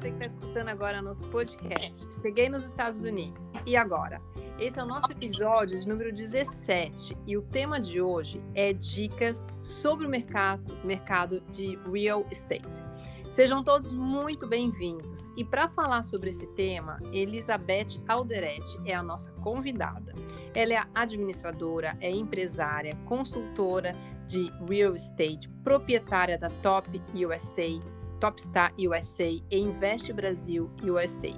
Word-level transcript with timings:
você 0.00 0.08
que 0.08 0.24
está 0.24 0.26
escutando 0.26 0.68
agora 0.68 1.02
nosso 1.02 1.28
podcast. 1.28 2.08
Cheguei 2.22 2.48
nos 2.48 2.64
Estados 2.64 3.02
Unidos. 3.02 3.50
E 3.66 3.76
agora? 3.76 4.18
Esse 4.58 4.80
é 4.80 4.82
o 4.82 4.86
nosso 4.86 5.12
episódio 5.12 5.78
de 5.78 5.86
número 5.86 6.10
17 6.10 7.18
e 7.26 7.36
o 7.36 7.42
tema 7.42 7.78
de 7.78 8.00
hoje 8.00 8.42
é 8.54 8.72
dicas 8.72 9.44
sobre 9.60 10.06
o 10.06 10.08
mercado, 10.08 10.74
mercado 10.84 11.42
de 11.52 11.78
real 11.92 12.26
estate. 12.30 12.82
Sejam 13.30 13.62
todos 13.62 13.92
muito 13.92 14.46
bem-vindos. 14.46 15.30
E 15.36 15.44
para 15.44 15.68
falar 15.68 16.02
sobre 16.02 16.30
esse 16.30 16.46
tema, 16.54 16.96
Elizabeth 17.12 18.02
Alderete 18.08 18.80
é 18.86 18.94
a 18.94 19.02
nossa 19.02 19.30
convidada. 19.32 20.14
Ela 20.54 20.74
é 20.74 20.82
administradora, 20.94 21.94
é 22.00 22.10
empresária, 22.10 22.96
consultora 23.04 23.94
de 24.26 24.50
real 24.66 24.94
estate, 24.94 25.46
proprietária 25.62 26.38
da 26.38 26.48
Top 26.48 26.88
USA, 27.14 27.99
Topstar 28.20 28.72
USA 28.78 29.24
e 29.24 29.44
Invest 29.50 30.12
Brasil 30.12 30.70
USA. 30.82 31.32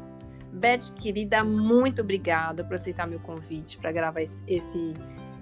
Beth, 0.53 0.93
querida, 1.01 1.43
muito 1.45 2.03
obrigada 2.03 2.65
por 2.65 2.75
aceitar 2.75 3.07
meu 3.07 3.21
convite 3.21 3.79
para 3.79 3.93
gravar 3.93 4.21
esse 4.21 4.95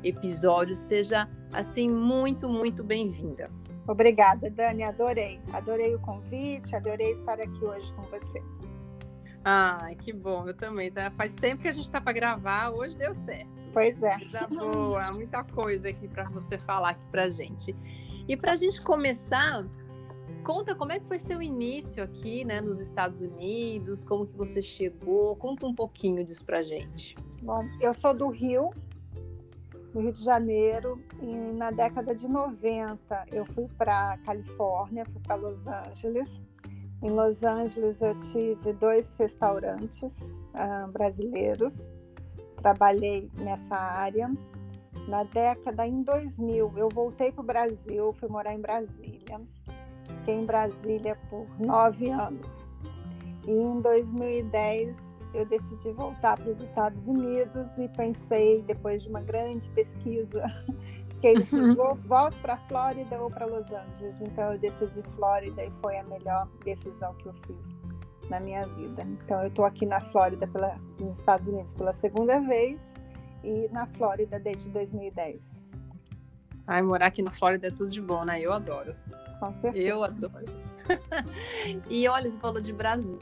episódio. 0.04 0.76
Seja 0.76 1.28
assim 1.52 1.90
muito, 1.90 2.48
muito 2.48 2.84
bem-vinda. 2.84 3.50
Obrigada, 3.88 4.50
Dani. 4.50 4.84
Adorei. 4.84 5.40
Adorei 5.52 5.94
o 5.94 6.00
convite, 6.00 6.76
adorei 6.76 7.12
estar 7.12 7.40
aqui 7.40 7.64
hoje 7.64 7.92
com 7.94 8.02
você. 8.02 8.40
Ai, 9.42 9.96
que 9.96 10.12
bom. 10.12 10.46
Eu 10.46 10.54
também. 10.54 10.92
Tá? 10.92 11.10
Faz 11.10 11.34
tempo 11.34 11.62
que 11.62 11.68
a 11.68 11.72
gente 11.72 11.84
está 11.84 12.00
para 12.00 12.12
gravar, 12.12 12.70
hoje 12.70 12.96
deu 12.96 13.14
certo. 13.14 13.50
Pois 13.72 14.00
é. 14.02 14.18
Coisa 14.18 14.46
boa, 14.46 15.10
muita 15.12 15.42
coisa 15.42 15.88
aqui 15.88 16.06
para 16.06 16.24
você 16.28 16.58
falar 16.58 16.90
aqui 16.90 17.06
para 17.10 17.28
gente. 17.30 17.74
E 18.28 18.36
para 18.36 18.52
a 18.52 18.56
gente 18.56 18.80
começar, 18.82 19.64
conta 20.40 20.74
como 20.74 20.92
é 20.92 20.98
que 20.98 21.06
foi 21.06 21.18
seu 21.18 21.40
início 21.42 22.02
aqui, 22.02 22.44
né, 22.44 22.60
nos 22.60 22.80
Estados 22.80 23.20
Unidos, 23.20 24.02
como 24.02 24.26
que 24.26 24.36
você 24.36 24.60
chegou, 24.60 25.36
conta 25.36 25.66
um 25.66 25.74
pouquinho 25.74 26.24
disso 26.24 26.44
para 26.44 26.62
gente. 26.62 27.16
Bom, 27.42 27.64
eu 27.80 27.94
sou 27.94 28.12
do 28.12 28.28
Rio, 28.28 28.70
no 29.94 30.00
Rio 30.00 30.12
de 30.12 30.22
Janeiro, 30.22 31.02
e 31.20 31.52
na 31.52 31.70
década 31.70 32.14
de 32.14 32.28
90 32.28 33.26
eu 33.32 33.44
fui 33.44 33.66
para 33.78 34.18
Califórnia, 34.18 35.04
fui 35.06 35.20
para 35.20 35.36
Los 35.36 35.66
Angeles. 35.66 36.42
Em 37.02 37.10
Los 37.10 37.42
Angeles 37.42 38.00
eu 38.00 38.16
tive 38.18 38.72
dois 38.74 39.16
restaurantes 39.16 40.30
uh, 40.54 40.90
brasileiros, 40.92 41.90
trabalhei 42.56 43.30
nessa 43.34 43.74
área. 43.74 44.30
Na 45.08 45.24
década 45.24 45.86
em 45.86 46.02
2000 46.02 46.72
eu 46.76 46.88
voltei 46.90 47.32
para 47.32 47.42
o 47.42 47.46
Brasil, 47.46 48.12
fui 48.12 48.28
morar 48.28 48.52
em 48.52 48.60
Brasília. 48.60 49.40
Fiquei 50.20 50.34
em 50.34 50.44
Brasília 50.44 51.16
por 51.28 51.46
nove 51.58 52.10
anos. 52.10 52.52
E 53.46 53.50
em 53.50 53.80
2010 53.80 54.96
eu 55.32 55.46
decidi 55.46 55.90
voltar 55.92 56.36
para 56.36 56.50
os 56.50 56.60
Estados 56.60 57.06
Unidos 57.06 57.78
e 57.78 57.88
pensei, 57.88 58.62
depois 58.62 59.02
de 59.02 59.08
uma 59.08 59.20
grande 59.20 59.68
pesquisa, 59.70 60.44
que 61.20 61.28
eu 61.28 61.94
volto 62.06 62.38
para 62.40 62.54
a 62.54 62.58
Flórida 62.58 63.20
ou 63.20 63.30
para 63.30 63.46
Los 63.46 63.66
Angeles. 63.70 64.20
Então 64.20 64.52
eu 64.52 64.58
decidi 64.58 65.02
Flórida 65.14 65.64
e 65.64 65.70
foi 65.80 65.98
a 65.98 66.04
melhor 66.04 66.48
decisão 66.64 67.14
que 67.14 67.26
eu 67.26 67.34
fiz 67.34 67.74
na 68.28 68.40
minha 68.40 68.66
vida. 68.66 69.02
Então 69.02 69.42
eu 69.42 69.48
estou 69.48 69.64
aqui 69.64 69.86
na 69.86 70.00
Flórida, 70.00 70.46
pela, 70.46 70.78
nos 70.98 71.18
Estados 71.18 71.48
Unidos, 71.48 71.74
pela 71.74 71.92
segunda 71.92 72.40
vez 72.40 72.92
e 73.42 73.68
na 73.72 73.86
Flórida 73.86 74.38
desde 74.38 74.68
2010. 74.70 75.64
Ai, 76.70 76.82
morar 76.82 77.06
aqui 77.06 77.20
na 77.20 77.32
Flórida 77.32 77.66
é 77.66 77.70
tudo 77.72 77.90
de 77.90 78.00
bom, 78.00 78.24
né? 78.24 78.40
Eu 78.40 78.52
adoro. 78.52 78.94
Com 79.40 79.52
certeza. 79.52 79.88
Eu 79.88 80.04
adoro. 80.04 80.46
e 81.90 82.06
olha, 82.06 82.30
você 82.30 82.38
falou 82.38 82.60
de 82.60 82.72
Brasil. 82.72 83.18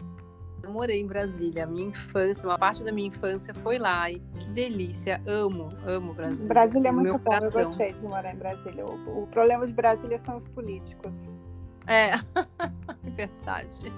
Eu 0.63 0.71
morei 0.71 1.01
em 1.01 1.07
Brasília, 1.07 1.67
minha 1.67 1.89
infância, 1.89 2.47
uma 2.47 2.59
parte 2.59 2.85
da 2.85 2.93
minha 2.93 3.09
infância 3.09 3.55
foi 3.55 3.79
lá. 3.79 4.11
E 4.11 4.21
que 4.21 4.49
delícia, 4.51 5.23
amo, 5.27 5.71
amo 5.87 6.13
Brasília. 6.13 6.47
Brasília 6.47 6.89
é 6.91 6.93
muito 6.93 7.13
bom, 7.13 7.25
coração. 7.25 7.61
eu 7.63 7.69
gostei 7.69 7.93
de 7.95 8.03
morar 8.03 8.35
em 8.35 8.37
Brasília. 8.37 8.85
O, 8.85 9.23
o, 9.23 9.27
problema 9.29 9.67
de 9.67 9.73
Brasília 9.73 10.19
são 10.19 10.37
os 10.37 10.47
políticos. 10.47 11.29
É, 11.91 12.11
verdade. 13.17 13.91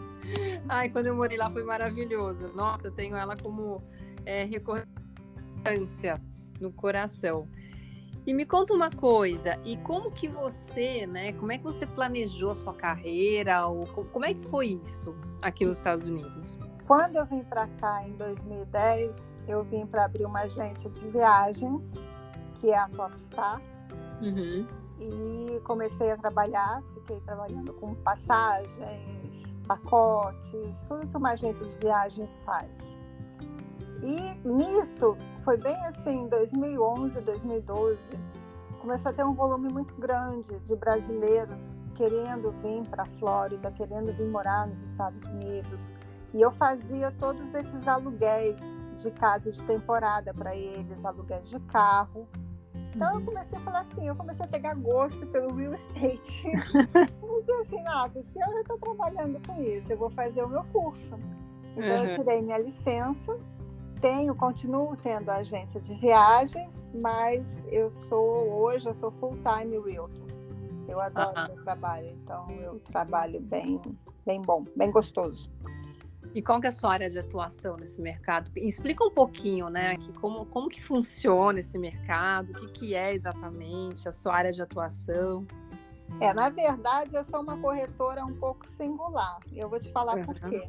Ai, 0.69 0.91
quando 0.91 1.07
eu 1.07 1.17
morei 1.17 1.37
lá 1.37 1.51
foi 1.51 1.65
maravilhoso. 1.65 2.53
Nossa, 2.55 2.87
eu 2.87 2.93
tenho 2.93 3.17
ela 3.17 3.37
como 3.37 3.83
é, 4.25 4.45
recorrência 4.45 6.23
no 6.61 6.71
coração. 6.71 7.49
E 8.27 8.35
me 8.35 8.45
conta 8.45 8.75
uma 8.75 8.91
coisa, 8.91 9.59
e 9.65 9.77
como 9.79 10.11
que 10.11 10.29
você, 10.29 11.07
né, 11.07 11.33
como 11.33 11.53
é 11.53 11.59
que 11.59 11.65
você 11.65 11.87
planejou 11.87 12.51
a 12.51 12.55
sua 12.55 12.75
carreira, 12.75 13.67
ou 13.67 13.87
como 13.87 14.25
é 14.25 14.35
que 14.35 14.43
foi 14.43 14.79
isso 14.83 15.15
aqui 15.41 15.65
nos 15.65 15.79
Estados 15.79 16.05
Unidos? 16.05 16.59
Quando 16.87 17.17
eu 17.17 17.25
vim 17.25 17.43
para 17.45 17.67
cá 17.67 18.07
em 18.07 18.13
2010, 18.17 19.31
eu 19.49 19.65
vim 19.65 19.87
para 19.87 20.05
abrir 20.05 20.27
uma 20.27 20.41
agência 20.41 20.91
de 20.91 21.09
viagens, 21.09 21.95
que 22.61 22.71
é 22.71 22.79
a 22.79 22.89
Topstar, 22.89 23.63
uhum. 24.21 24.67
e 24.99 25.61
comecei 25.61 26.11
a 26.11 26.17
trabalhar, 26.17 26.83
fiquei 26.95 27.21
trabalhando 27.21 27.73
com 27.75 27.95
passagens, 27.95 29.43
pacotes, 29.67 30.85
tudo 30.89 31.07
que 31.07 31.17
uma 31.17 31.31
agência 31.31 31.65
de 31.65 31.77
viagens 31.79 32.39
faz. 32.45 33.00
E 34.03 34.49
nisso, 34.49 35.17
foi 35.45 35.57
bem 35.57 35.77
assim, 35.87 36.29
2011, 36.29 37.21
2012, 37.21 38.01
começou 38.81 39.11
a 39.11 39.13
ter 39.13 39.25
um 39.25 39.35
volume 39.35 39.71
muito 39.71 39.95
grande 39.97 40.59
de 40.61 40.75
brasileiros 40.75 41.75
querendo 42.01 42.51
vir 42.63 42.89
para 42.89 43.03
a 43.03 43.07
Flórida, 43.07 43.71
querendo 43.73 44.11
vir 44.13 44.27
morar 44.27 44.67
nos 44.67 44.81
Estados 44.81 45.23
Unidos. 45.25 45.93
E 46.33 46.41
eu 46.41 46.51
fazia 46.51 47.11
todos 47.11 47.53
esses 47.53 47.87
aluguéis 47.87 48.57
de 49.03 49.11
casa 49.11 49.51
de 49.51 49.63
temporada 49.65 50.33
para 50.33 50.57
eles, 50.57 51.05
aluguéis 51.05 51.51
de 51.51 51.61
carro. 51.61 52.27
Então 52.95 53.11
eu 53.11 53.19
uhum. 53.19 53.25
comecei 53.27 53.59
a 53.59 53.61
falar 53.61 53.81
assim, 53.81 54.09
eu 54.09 54.17
comecei 54.17 54.45
a 54.45 54.49
pegar 54.49 54.75
gosto 54.75 55.27
pelo 55.27 55.55
real 55.55 55.75
estate. 55.75 56.43
Comecei 57.21 57.55
assim, 57.61 57.83
nossa, 57.83 58.23
se 58.23 58.39
eu 58.39 58.53
já 58.53 58.61
estou 58.63 58.79
trabalhando 58.79 59.47
com 59.47 59.63
isso, 59.63 59.93
eu 59.93 59.99
vou 59.99 60.11
fazer 60.11 60.43
o 60.43 60.49
meu 60.49 60.65
curso. 60.73 61.19
Então 61.77 61.99
uhum. 61.99 62.05
eu 62.07 62.17
tirei 62.17 62.43
minha 62.43 62.59
licença 62.59 63.39
tenho, 64.01 64.35
continuo 64.35 64.97
tendo 64.97 65.31
agência 65.31 65.81
de 65.81 65.95
viagens, 65.95 66.89
mas 66.95 67.47
eu 67.69 67.91
sou 68.09 68.63
hoje 68.63 68.87
eu 68.87 68.95
sou 68.95 69.11
full 69.13 69.37
time 69.43 69.79
realtor. 69.79 70.27
Eu 70.89 71.01
adoro 71.01 71.31
uh 71.31 71.35
-huh. 71.35 71.55
meu 71.55 71.65
trabalho, 71.65 72.09
então 72.09 72.51
eu 72.51 72.81
trabalho 72.81 73.41
bem, 73.41 73.81
bem 74.25 74.41
bom, 74.41 74.65
bem 74.75 74.91
gostoso. 74.91 75.51
E 76.35 76.41
qual 76.41 76.61
que 76.61 76.67
é 76.67 76.71
a 76.71 76.73
sua 76.73 76.93
área 76.93 77.11
de 77.11 77.19
atuação 77.19 77.77
nesse 77.77 78.01
mercado? 78.01 78.51
Explica 78.57 79.05
um 79.05 79.11
pouquinho, 79.11 79.69
né, 79.69 79.97
que 79.97 80.13
como, 80.13 80.47
como 80.47 80.69
que 80.69 80.83
funciona 80.83 81.59
esse 81.59 81.79
mercado, 81.79 82.53
o 82.53 82.55
que, 82.55 82.69
que 82.69 82.95
é 82.95 83.13
exatamente 83.13 84.09
a 84.09 84.13
sua 84.13 84.35
área 84.37 84.53
de 84.53 84.63
atuação. 84.63 85.47
É, 86.21 86.33
na 86.33 86.49
verdade, 86.49 87.15
eu 87.15 87.25
sou 87.25 87.41
uma 87.41 87.57
corretora 87.61 88.25
um 88.25 88.35
pouco 88.35 88.67
singular. 88.69 89.41
Eu 89.53 89.69
vou 89.69 89.79
te 89.79 89.91
falar 89.93 90.17
uhum. 90.17 90.25
por 90.25 90.41
quê. 90.41 90.69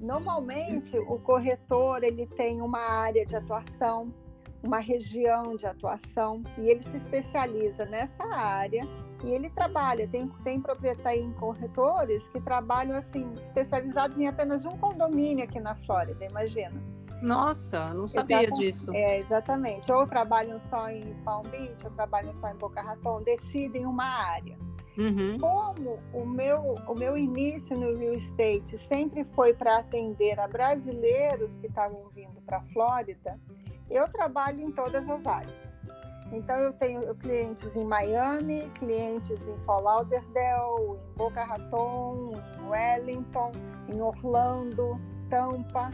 Normalmente, 0.00 0.96
o 0.96 1.18
corretor 1.18 2.02
ele 2.02 2.26
tem 2.26 2.62
uma 2.62 2.80
área 2.80 3.26
de 3.26 3.36
atuação, 3.36 4.12
uma 4.62 4.78
região 4.78 5.54
de 5.56 5.66
atuação, 5.66 6.42
e 6.56 6.70
ele 6.70 6.82
se 6.82 6.96
especializa 6.96 7.84
nessa 7.84 8.24
área 8.24 8.82
e 9.22 9.30
ele 9.30 9.50
trabalha. 9.50 10.08
Tem, 10.08 10.26
tem 10.42 10.58
proprietários 10.58 11.26
em 11.26 11.32
corretores 11.34 12.26
que 12.28 12.40
trabalham 12.40 12.96
assim, 12.96 13.34
especializados 13.42 14.18
em 14.18 14.26
apenas 14.26 14.64
um 14.64 14.76
condomínio 14.78 15.44
aqui 15.44 15.60
na 15.60 15.74
Flórida, 15.74 16.24
imagina. 16.24 16.82
Nossa, 17.20 17.92
não 17.92 18.08
sabia 18.08 18.44
exatamente, 18.44 18.66
disso. 18.66 18.94
É, 18.94 19.18
exatamente. 19.18 19.92
Ou 19.92 20.06
trabalham 20.06 20.58
só 20.70 20.88
em 20.88 21.14
Palm 21.22 21.46
Beach, 21.48 21.84
ou 21.84 21.90
trabalham 21.90 22.32
só 22.40 22.48
em 22.48 22.56
Boca 22.56 22.80
Raton, 22.80 23.22
decidem 23.22 23.84
uma 23.84 24.04
área. 24.04 24.58
Uhum. 25.00 25.38
Como 25.38 25.98
o 26.12 26.26
meu, 26.26 26.74
o 26.86 26.94
meu 26.94 27.16
início 27.16 27.74
no 27.74 27.96
real 27.96 28.12
estate 28.14 28.76
sempre 28.76 29.24
foi 29.24 29.54
para 29.54 29.78
atender 29.78 30.38
a 30.38 30.46
brasileiros 30.46 31.56
que 31.56 31.68
estavam 31.68 32.10
vindo 32.14 32.38
para 32.42 32.58
a 32.58 32.62
Flórida, 32.64 33.40
eu 33.88 34.06
trabalho 34.08 34.60
em 34.60 34.70
todas 34.70 35.08
as 35.08 35.26
áreas. 35.26 35.70
Então 36.32 36.54
eu 36.56 36.72
tenho 36.74 37.14
clientes 37.14 37.74
em 37.74 37.84
Miami, 37.84 38.70
clientes 38.78 39.40
em 39.48 39.58
Fort 39.64 39.82
Lauderdale, 39.82 40.98
em 41.10 41.16
Boca 41.16 41.44
Raton, 41.44 42.32
em 42.60 42.68
Wellington, 42.68 43.52
em 43.88 44.00
Orlando, 44.02 45.00
Tampa. 45.30 45.90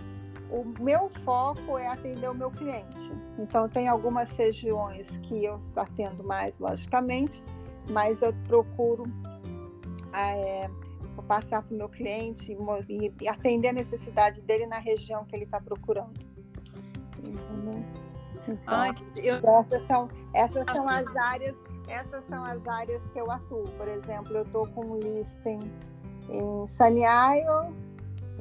O 0.50 0.64
meu 0.82 1.08
foco 1.25 1.78
é 1.78 1.86
atender 1.86 2.28
o 2.28 2.34
meu 2.34 2.50
cliente. 2.50 3.12
Então 3.38 3.69
tem 3.69 3.88
algumas 3.88 4.30
regiões 4.32 5.06
que 5.22 5.44
eu 5.44 5.60
atendo 5.76 6.22
mais, 6.22 6.58
logicamente, 6.58 7.42
mas 7.90 8.20
eu 8.22 8.32
procuro 8.46 9.04
é, 10.12 10.68
passar 11.26 11.62
para 11.62 11.74
o 11.74 11.76
meu 11.76 11.88
cliente 11.88 12.56
e, 12.88 13.28
atender 13.28 13.68
a 13.68 13.72
necessidade 13.72 14.40
dele 14.40 14.66
na 14.66 14.78
região 14.78 15.24
que 15.24 15.34
ele 15.34 15.44
está 15.44 15.60
procurando. 15.60 16.14
Então, 18.48 18.58
Ai, 18.66 18.94
eu... 19.16 19.36
essas 19.36 19.82
são, 19.86 20.08
essas 20.32 20.64
são 20.70 20.88
as 20.88 21.16
áreas, 21.16 21.56
essas 21.88 22.24
são 22.26 22.44
as 22.44 22.66
áreas 22.66 23.02
que 23.08 23.18
eu 23.18 23.30
atuo. 23.30 23.64
Por 23.76 23.88
exemplo, 23.88 24.36
eu 24.36 24.42
estou 24.42 24.66
com 24.68 24.84
um 24.86 24.98
listing 24.98 25.58
em 26.28 26.66
Sunny 26.68 27.02
Isles, 27.02 27.92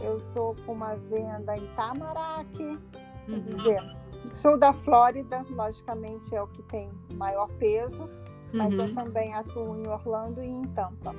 eu 0.01 0.17
estou 0.17 0.55
com 0.65 0.73
uma 0.73 0.95
venda 0.95 1.57
em 1.57 1.67
Tamarack, 1.75 2.61
uhum. 2.61 2.79
quer 3.27 3.55
dizer, 3.55 3.95
sul 4.33 4.57
da 4.59 4.73
Flórida, 4.73 5.43
logicamente 5.49 6.35
é 6.35 6.41
o 6.41 6.47
que 6.47 6.61
tem 6.63 6.89
maior 7.15 7.47
peso, 7.57 8.09
mas 8.53 8.73
uhum. 8.73 8.87
eu 8.87 8.95
também 8.95 9.33
atuo 9.33 9.77
em 9.77 9.87
Orlando 9.87 10.43
e 10.43 10.47
em 10.47 10.63
Tampa. 10.67 11.15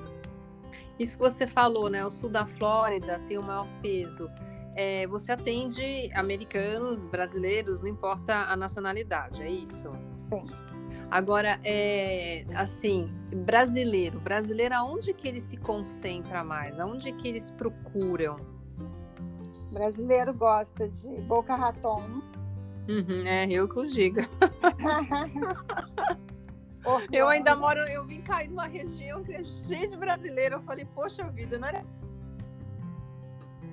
Isso 0.98 1.16
que 1.16 1.22
você 1.22 1.46
falou, 1.46 1.90
né? 1.90 2.04
O 2.04 2.10
sul 2.10 2.30
da 2.30 2.46
Flórida 2.46 3.20
tem 3.26 3.38
o 3.38 3.42
maior 3.42 3.66
peso. 3.82 4.30
É, 4.74 5.06
você 5.06 5.32
atende 5.32 6.10
americanos, 6.14 7.06
brasileiros, 7.06 7.80
não 7.80 7.88
importa 7.88 8.34
a 8.34 8.56
nacionalidade, 8.56 9.42
é 9.42 9.50
isso? 9.50 9.90
Sim. 10.18 10.42
Agora, 11.10 11.60
é, 11.62 12.44
assim, 12.54 13.10
brasileiro, 13.32 14.18
brasileiro, 14.20 14.74
aonde 14.74 15.14
que 15.14 15.28
ele 15.28 15.40
se 15.40 15.56
concentra 15.56 16.42
mais? 16.42 16.80
Aonde 16.80 17.12
que 17.12 17.28
eles 17.28 17.50
procuram? 17.50 18.36
Brasileiro 19.72 20.34
gosta 20.34 20.88
de 20.88 21.08
Boca 21.22 21.54
Raton. 21.54 22.02
Uhum, 22.88 23.26
é, 23.26 23.46
eu 23.50 23.68
que 23.68 23.78
os 23.78 23.92
diga. 23.92 24.22
eu 27.12 27.28
ainda 27.28 27.56
moro, 27.56 27.80
eu 27.80 28.04
vim 28.04 28.20
cair 28.20 28.48
numa 28.48 28.66
região 28.66 29.22
que 29.24 29.32
é 29.32 29.44
cheia 29.44 29.86
de 29.86 29.96
brasileiro. 29.96 30.56
Eu 30.56 30.60
falei, 30.62 30.84
poxa 30.84 31.28
vida, 31.30 31.58
não 31.58 31.68
era. 31.68 31.84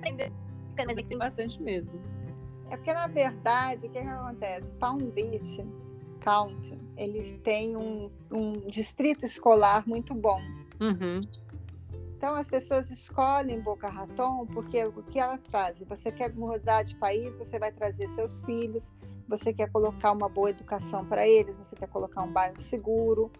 Mas 0.00 1.06
tem 1.06 1.18
bastante 1.18 1.62
mesmo. 1.62 2.00
É 2.70 2.76
porque, 2.76 2.92
na 2.92 3.06
verdade, 3.06 3.86
o 3.86 3.90
que, 3.90 4.00
que 4.00 4.08
acontece? 4.08 4.74
Palm 4.76 4.98
Beach 4.98 5.64
County, 6.20 6.78
eles 6.96 7.38
têm 7.42 7.76
um, 7.76 8.10
um 8.32 8.52
distrito 8.68 9.24
escolar 9.24 9.86
muito 9.86 10.14
bom. 10.14 10.40
Uhum. 10.80 11.20
Então, 12.16 12.34
as 12.34 12.48
pessoas 12.48 12.90
escolhem 12.90 13.60
Boca 13.60 13.88
Raton 13.88 14.46
porque 14.46 14.84
o 14.84 15.02
que 15.02 15.20
elas 15.20 15.44
trazem? 15.44 15.86
Você 15.86 16.10
quer 16.10 16.34
mudar 16.34 16.82
de 16.82 16.96
país, 16.96 17.36
você 17.36 17.58
vai 17.58 17.70
trazer 17.70 18.08
seus 18.08 18.40
filhos, 18.42 18.92
você 19.28 19.52
quer 19.52 19.70
colocar 19.70 20.12
uma 20.12 20.28
boa 20.28 20.50
educação 20.50 21.04
para 21.04 21.26
eles, 21.26 21.56
você 21.56 21.74
quer 21.74 21.88
colocar 21.88 22.22
um 22.22 22.32
bairro 22.32 22.60
seguro. 22.60 23.30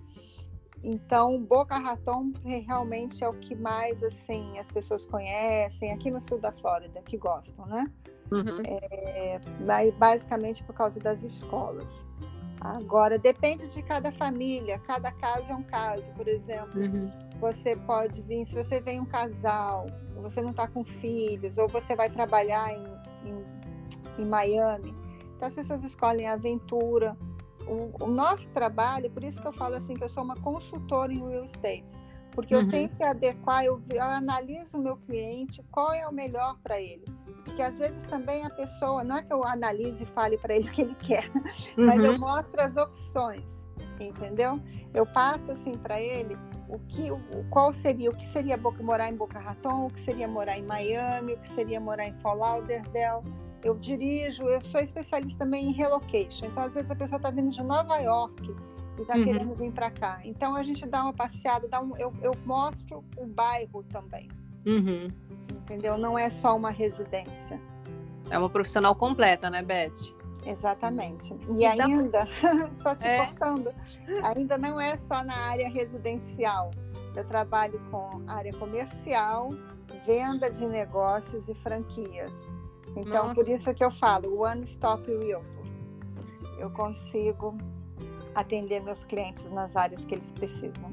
Então, 0.83 1.43
Boca 1.43 1.79
Raton 1.79 2.33
realmente 2.45 3.25
é 3.25 3.29
o 3.29 3.35
que 3.35 3.55
mais 3.55 4.03
assim 4.03 4.59
as 4.59 4.71
pessoas 4.71 5.07
conhecem 5.07 5.93
aqui 5.93 6.11
no 6.11 6.21
sul 6.21 6.39
da 6.39 6.53
Flórida, 6.53 7.01
que 7.03 7.17
gostam, 7.17 7.65
né? 7.67 7.91
Uhum. 8.31 8.59
É, 8.65 9.41
basicamente 9.93 10.63
por 10.65 10.75
causa 10.75 11.01
das 11.01 11.23
escolas. 11.23 11.91
Agora, 12.65 13.19
depende 13.19 13.69
de 13.69 13.83
cada 13.83 14.11
família, 14.11 14.79
cada 14.79 15.13
caso 15.13 15.45
é 15.51 15.55
um 15.55 15.63
caso. 15.63 16.11
Por 16.13 16.27
exemplo, 16.27 16.81
uhum. 16.81 17.13
você 17.37 17.77
pode 17.77 18.23
vir, 18.23 18.47
se 18.47 18.55
você 18.55 18.81
vem 18.81 19.01
um 19.01 19.05
casal, 19.05 19.87
você 20.17 20.41
não 20.41 20.51
está 20.51 20.67
com 20.67 20.83
filhos, 20.83 21.59
ou 21.59 21.69
você 21.69 21.95
vai 21.95 22.09
trabalhar 22.09 22.73
em, 22.73 22.85
em, 23.29 23.45
em, 24.23 24.25
Miami, 24.25 24.95
então 25.45 25.49
as 25.49 25.55
pessoas 25.55 25.85
escolhem 25.85 26.27
a 26.27 26.33
aventura. 26.33 27.17
O, 27.67 28.05
o, 28.05 28.07
nosso 28.07 28.49
trabalho, 28.51 29.11
por 29.11 29.25
isso 29.25 29.41
que 29.41 29.47
eu 29.47 29.53
falo 29.53 29.75
assim, 29.75 29.95
que 29.95 30.05
eu 30.05 30.09
sou 30.09 30.23
uma 30.23 30.37
consultora 30.37 31.13
em 31.13 31.27
real 31.27 31.45
estate, 31.45 31.95
porque 32.33 32.55
uhum. 32.55 32.63
eu 32.63 32.69
tenho 32.69 32.89
que 32.91 33.03
adequar, 33.03 33.65
eu, 33.65 33.81
eu 33.89 34.03
analiso 34.03 34.77
o 34.77 34.83
meu 34.83 34.97
cliente, 34.99 35.63
qual 35.71 35.93
é 35.93 36.07
o 36.07 36.13
melhor 36.13 36.59
para 36.63 36.81
ele 36.81 37.05
que 37.57 37.63
às 37.63 37.79
vezes 37.79 38.05
também 38.07 38.45
a 38.45 38.51
pessoa, 38.51 39.05
não 39.05 39.19
é 39.19 39.23
que 39.23 39.33
eu 39.33 39.45
analise 39.45 40.03
e 40.03 40.07
fale 40.07 40.37
para 40.37 40.57
ele 40.57 40.69
o 40.69 40.73
que 40.73 40.83
ele 40.83 40.95
quer, 40.97 41.31
uhum. 41.77 41.87
mas 41.87 41.99
eu 41.99 42.13
uhum. 42.13 42.19
mostro 42.19 42.61
as 42.61 42.77
opções, 42.77 43.45
entendeu? 44.01 44.61
Eu 44.93 45.07
passo 45.07 45.53
assim 45.53 45.77
para 45.79 46.01
ele 46.01 46.37
o 46.69 46.79
que, 46.81 47.11
o, 47.11 47.21
qual 47.51 47.73
seria, 47.73 48.11
o 48.11 48.13
que 48.13 48.27
seria 48.27 48.57
morar 48.57 49.09
em 49.09 49.15
Boca 49.15 49.39
Raton, 49.39 49.87
o 49.87 49.91
que 49.91 50.01
seria 50.01 50.27
morar 50.27 50.59
em 50.59 50.63
Miami, 50.63 51.35
o 51.35 51.39
que 51.39 51.55
seria 51.55 51.81
morar 51.81 52.09
em 52.09 52.15
Fort 52.19 52.39
Lauderdale. 52.39 53.23
Eu 53.65 53.75
dirijo, 53.75 54.45
eu 54.45 54.61
sou 54.63 54.81
especialista 54.81 55.45
também 55.45 55.71
em 55.71 55.73
relocation. 55.73 56.47
Então, 56.47 56.63
às 56.63 56.75
vezes 56.75 56.91
a 56.91 56.95
pessoa 56.95 57.17
está 57.17 57.31
vindo 57.31 57.51
de 57.51 57.63
Nova 57.63 57.97
York 57.99 58.55
e 58.99 59.03
está 59.03 59.17
uhum. 59.17 59.25
querendo 59.25 59.55
vir 59.55 59.73
para 59.73 59.91
cá. 59.91 60.21
Então, 60.23 60.55
a 60.55 60.63
gente 60.63 60.87
dá 60.87 61.03
uma 61.03 61.15
passeada, 61.15 61.67
dá 61.67 61.81
um, 61.81 61.97
eu, 61.97 62.13
eu 62.23 62.33
mostro 62.45 63.03
o 63.17 63.27
bairro 63.27 63.83
também. 63.85 64.29
Uhum 64.67 65.09
entendeu? 65.65 65.97
Não 65.97 66.19
é 66.19 66.29
só 66.31 66.55
uma 66.55 66.71
residência. 66.71 67.61
É 68.31 68.39
uma 68.39 68.49
profissional 68.49 68.95
completa, 68.95 69.51
né, 69.51 69.63
Beth? 69.63 69.93
Exatamente. 70.47 71.35
E 71.57 71.65
então, 71.65 71.87
ainda, 71.87 72.29
só 72.77 72.95
te 72.95 73.07
é. 73.07 73.27
cortando, 73.27 73.75
ainda 74.23 74.59
não 74.59 74.79
é 74.79 74.97
só 74.97 75.25
na 75.25 75.35
área 75.35 75.69
residencial. 75.69 76.71
Eu 77.17 77.25
trabalho 77.25 77.81
com 77.91 78.23
área 78.27 78.53
comercial, 78.53 79.51
venda 80.07 80.51
de 80.51 80.67
negócios 80.67 81.49
e 81.49 81.55
franquias. 81.55 82.33
Então, 82.97 83.29
Nossa. 83.29 83.35
por 83.35 83.49
isso 83.49 83.73
que 83.75 83.85
eu 83.85 83.91
falo, 83.91 84.41
One 84.41 84.63
Stop 84.63 85.11
Realtor. 85.11 85.65
Eu 86.59 86.71
consigo 86.71 87.57
atender 88.35 88.81
meus 88.81 89.05
clientes 89.05 89.51
nas 89.51 89.77
áreas 89.77 90.05
que 90.05 90.15
eles 90.15 90.31
precisam. 90.31 90.93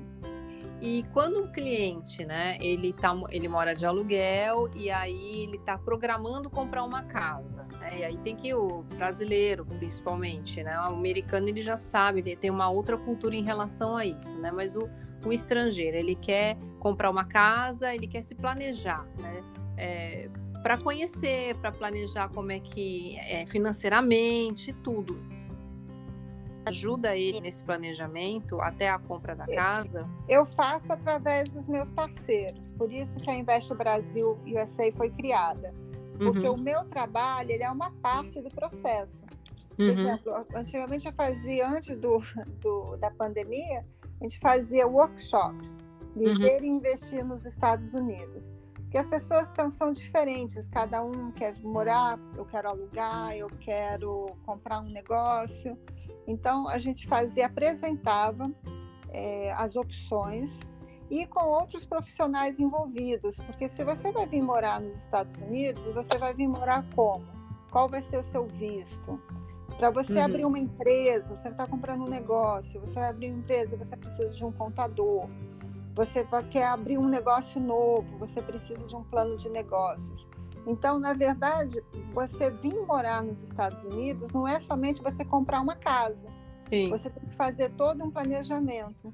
E 0.81 1.06
quando 1.13 1.44
um 1.44 1.51
cliente, 1.51 2.25
né, 2.25 2.57
ele, 2.59 2.92
tá, 2.92 3.15
ele 3.30 3.48
mora 3.48 3.75
de 3.75 3.86
aluguel 3.86 4.68
e 4.74 4.89
aí 4.89 5.44
ele 5.44 5.57
está 5.57 5.77
programando 5.77 6.50
comprar 6.50 6.83
uma 6.83 7.03
casa, 7.03 7.68
né, 7.80 8.00
e 8.00 8.03
aí 8.03 8.18
tem 8.18 8.36
que 8.36 8.51
o 8.56 8.81
brasileiro, 8.98 9.63
principalmente, 9.63 10.63
né, 10.63 10.75
o 10.80 10.94
americano 10.94 11.48
ele 11.48 11.62
já 11.62 11.77
sabe, 11.77 12.21
ele 12.21 12.36
tem 12.36 12.50
uma 12.50 12.68
outra 12.71 12.98
cultura 12.98 13.36
em 13.36 13.44
relação 13.44 13.95
a 13.95 14.03
isso, 14.03 14.36
né, 14.39 14.51
mas 14.51 14.75
o, 14.75 14.89
o 15.24 15.31
estrangeiro, 15.31 15.98
ele 15.98 16.15
quer 16.15 16.57
comprar 16.80 17.12
uma 17.12 17.25
casa, 17.25 17.94
ele 17.94 18.07
quer 18.07 18.24
se 18.24 18.33
planejar, 18.33 19.06
né, 19.19 19.44
é, 19.77 20.30
para 20.62 20.78
conhecer, 20.78 21.56
para 21.58 21.72
planejar 21.72 22.30
como 22.30 22.52
é 22.52 22.60
que 22.60 23.18
é 23.19 23.46
financeiramente, 23.46 24.74
tudo 24.74 25.19
ajuda 26.66 27.16
ele 27.16 27.42
nesse 27.42 27.63
planejamento 27.63 28.62
até 28.62 28.90
a 28.90 29.00
compra 29.00 29.36
da 29.36 29.48
casa? 29.48 30.08
Eu 30.28 30.46
faço 30.46 30.94
através 30.94 31.52
dos 31.52 31.68
meus 31.68 31.92
parceiros, 31.92 32.72
por 32.78 32.92
isso 32.92 33.18
que 33.18 33.30
a 33.30 33.36
Investe 33.36 33.74
Brasil 33.74 34.38
USA 34.46 34.92
foi 34.94 35.10
criada. 35.10 35.74
Porque 36.18 36.48
uhum. 36.48 36.56
o 36.56 36.58
meu 36.58 36.86
trabalho 36.86 37.52
ele 37.52 37.63
é 37.63 37.72
uma 37.72 37.92
parte 37.94 38.40
do 38.42 38.50
processo. 38.50 39.24
Por 39.75 39.86
uhum. 39.86 39.90
exemplo, 39.90 40.46
antigamente 40.54 41.08
eu 41.08 41.13
fazia, 41.13 41.68
antes 41.68 41.98
do, 41.98 42.22
do, 42.60 42.96
da 42.98 43.10
pandemia, 43.10 43.84
a 44.19 44.24
gente 44.24 44.38
fazia 44.38 44.86
workshops, 44.86 45.68
viver 46.16 46.62
uhum. 46.62 46.68
e 46.68 46.69
investir 46.69 47.25
nos 47.25 47.44
Estados 47.44 47.94
Unidos. 47.96 48.53
Porque 48.91 48.98
as 48.98 49.07
pessoas 49.07 49.45
estão, 49.45 49.71
são 49.71 49.93
diferentes, 49.93 50.67
cada 50.67 51.01
um 51.01 51.31
quer 51.31 51.57
morar, 51.63 52.19
eu 52.36 52.43
quero 52.43 52.67
alugar, 52.67 53.33
eu 53.33 53.48
quero 53.62 54.25
comprar 54.45 54.81
um 54.81 54.89
negócio. 54.89 55.79
Então, 56.27 56.67
a 56.67 56.77
gente 56.77 57.07
fazia, 57.07 57.45
apresentava 57.45 58.51
é, 59.07 59.53
as 59.53 59.77
opções 59.77 60.60
e 61.10 61.25
com 61.25 61.39
outros 61.39 61.86
profissionais 61.86 62.60
envolvidos, 62.60 63.38
porque 63.38 63.69
se 63.69 63.81
você 63.86 64.12
vai 64.12 64.27
vir 64.27 64.41
morar 64.41 64.81
nos 64.81 64.98
Estados 64.98 65.39
Unidos, 65.39 65.81
você 65.93 66.17
vai 66.17 66.33
vir 66.33 66.50
morar 66.50 66.86
como? 66.93 67.25
Qual 67.71 67.88
vai 67.88 68.03
ser 68.03 68.19
o 68.19 68.25
seu 68.25 68.45
visto? 68.45 69.17
Para 69.77 69.89
você 69.89 70.15
uhum. 70.15 70.25
abrir 70.25 70.43
uma 70.43 70.60
empresa, 70.60 71.33
você 71.33 71.48
está 71.48 71.65
comprando 71.65 72.03
um 72.03 72.10
negócio, 72.10 72.81
você 72.81 72.95
vai 72.95 73.07
abrir 73.07 73.31
uma 73.31 73.39
empresa, 73.39 73.77
você 73.77 73.95
precisa 73.95 74.31
de 74.31 74.43
um 74.43 74.51
contador. 74.51 75.29
Você 75.93 76.25
quer 76.50 76.67
abrir 76.67 76.98
um 76.98 77.07
negócio 77.07 77.60
novo, 77.60 78.17
você 78.17 78.41
precisa 78.41 78.86
de 78.86 78.95
um 78.95 79.03
plano 79.03 79.36
de 79.36 79.50
negócios. 79.50 80.27
Então, 80.65 81.00
na 81.00 81.13
verdade, 81.13 81.83
você 82.13 82.50
vir 82.51 82.75
morar 82.86 83.24
nos 83.24 83.41
Estados 83.41 83.83
Unidos 83.83 84.31
não 84.31 84.48
é 84.48 84.60
somente 84.60 85.01
você 85.01 85.25
comprar 85.25 85.60
uma 85.60 85.75
casa. 85.75 86.25
Sim. 86.69 86.89
Você 86.89 87.10
tem 87.10 87.27
que 87.27 87.36
fazer 87.36 87.69
todo 87.71 88.03
um 88.03 88.12
planejamento. 88.12 89.13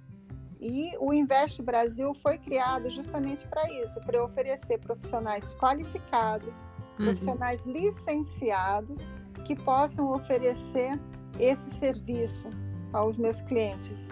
E 0.60 0.92
o 1.00 1.14
Invest 1.14 1.62
Brasil 1.62 2.14
foi 2.16 2.38
criado 2.38 2.90
justamente 2.90 3.48
para 3.48 3.72
isso, 3.84 4.00
para 4.02 4.24
oferecer 4.24 4.80
profissionais 4.80 5.54
qualificados, 5.56 6.54
uhum. 7.00 7.06
profissionais 7.06 7.64
licenciados 7.66 9.10
que 9.46 9.56
possam 9.56 10.12
oferecer 10.12 11.00
esse 11.40 11.70
serviço 11.72 12.50
aos 12.92 13.18
meus 13.18 13.40
clientes. 13.42 14.10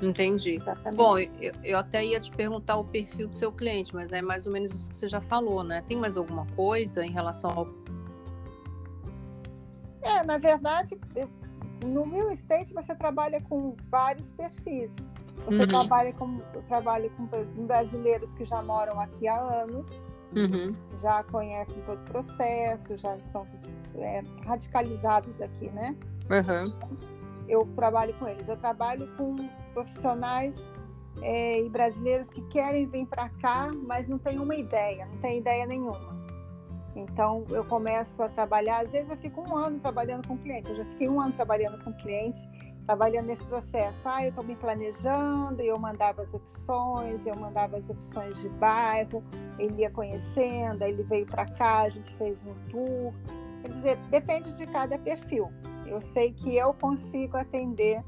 Entendi. 0.00 0.56
Exatamente. 0.56 0.96
Bom, 0.96 1.18
eu, 1.18 1.52
eu, 1.64 1.78
até 1.78 2.04
ia 2.04 2.20
te 2.20 2.30
perguntar 2.30 2.76
o 2.76 2.84
perfil 2.84 3.28
do 3.28 3.34
seu 3.34 3.50
cliente, 3.50 3.94
mas 3.94 4.12
é 4.12 4.20
mais 4.20 4.46
ou 4.46 4.52
menos 4.52 4.72
isso 4.72 4.90
que 4.90 4.96
você 4.96 5.08
já 5.08 5.20
falou, 5.20 5.62
né? 5.64 5.82
Tem 5.82 5.96
mais 5.96 6.16
alguma 6.16 6.46
coisa 6.54 7.04
em 7.04 7.10
relação 7.10 7.50
ao. 7.50 7.68
É, 10.02 10.22
na 10.22 10.38
verdade, 10.38 10.98
no 11.84 12.04
real 12.04 12.30
estate 12.30 12.72
você 12.72 12.94
trabalha 12.94 13.40
com 13.40 13.76
vários 13.90 14.30
perfis. 14.32 14.96
Você 15.44 15.62
uhum. 15.62 15.68
trabalha 15.68 16.12
com, 16.12 16.38
trabalha 16.68 17.10
com 17.10 17.26
brasileiros 17.66 18.32
que 18.34 18.44
já 18.44 18.62
moram 18.62 18.98
aqui 18.98 19.28
há 19.28 19.36
anos, 19.36 20.04
uhum. 20.34 20.72
já 20.98 21.22
conhecem 21.24 21.80
todo 21.82 22.00
o 22.00 22.04
processo, 22.04 22.96
já 22.96 23.16
estão 23.16 23.46
é, 23.96 24.22
radicalizados 24.44 25.40
aqui, 25.40 25.70
né? 25.70 25.96
Uhum. 26.30 27.15
Eu 27.48 27.66
trabalho 27.74 28.14
com 28.14 28.26
eles. 28.26 28.48
Eu 28.48 28.56
trabalho 28.56 29.08
com 29.16 29.36
profissionais 29.72 30.66
é, 31.22 31.60
e 31.60 31.68
brasileiros 31.68 32.28
que 32.28 32.42
querem 32.48 32.86
vir 32.86 33.06
para 33.06 33.28
cá, 33.28 33.70
mas 33.72 34.08
não 34.08 34.18
tem 34.18 34.38
uma 34.38 34.54
ideia, 34.54 35.06
não 35.06 35.18
tem 35.18 35.38
ideia 35.38 35.66
nenhuma. 35.66 36.16
Então 36.94 37.44
eu 37.50 37.64
começo 37.64 38.22
a 38.22 38.28
trabalhar, 38.28 38.82
às 38.82 38.90
vezes 38.90 39.10
eu 39.10 39.16
fico 39.18 39.42
um 39.42 39.54
ano 39.54 39.78
trabalhando 39.80 40.26
com 40.26 40.36
cliente, 40.38 40.70
eu 40.70 40.76
já 40.76 40.84
fiquei 40.86 41.08
um 41.08 41.20
ano 41.20 41.32
trabalhando 41.34 41.82
com 41.84 41.92
cliente, 41.92 42.40
trabalhando 42.86 43.26
nesse 43.26 43.44
processo. 43.44 44.00
Ah, 44.04 44.24
eu 44.24 44.30
estou 44.30 44.44
me 44.44 44.56
planejando, 44.56 45.60
eu 45.60 45.78
mandava 45.78 46.22
as 46.22 46.32
opções, 46.32 47.26
eu 47.26 47.36
mandava 47.36 47.76
as 47.76 47.90
opções 47.90 48.40
de 48.40 48.48
bairro, 48.48 49.22
ele 49.58 49.82
ia 49.82 49.90
conhecendo, 49.90 50.82
ele 50.84 51.02
veio 51.02 51.26
para 51.26 51.44
cá, 51.44 51.80
a 51.80 51.88
gente 51.90 52.14
fez 52.16 52.42
um 52.46 52.54
tour. 52.70 53.12
Quer 53.60 53.70
dizer, 53.70 53.96
depende 54.10 54.56
de 54.56 54.66
cada 54.66 54.98
perfil. 54.98 55.50
Eu 55.88 56.00
sei 56.00 56.32
que 56.32 56.56
eu 56.56 56.74
consigo 56.74 57.36
atender 57.36 58.02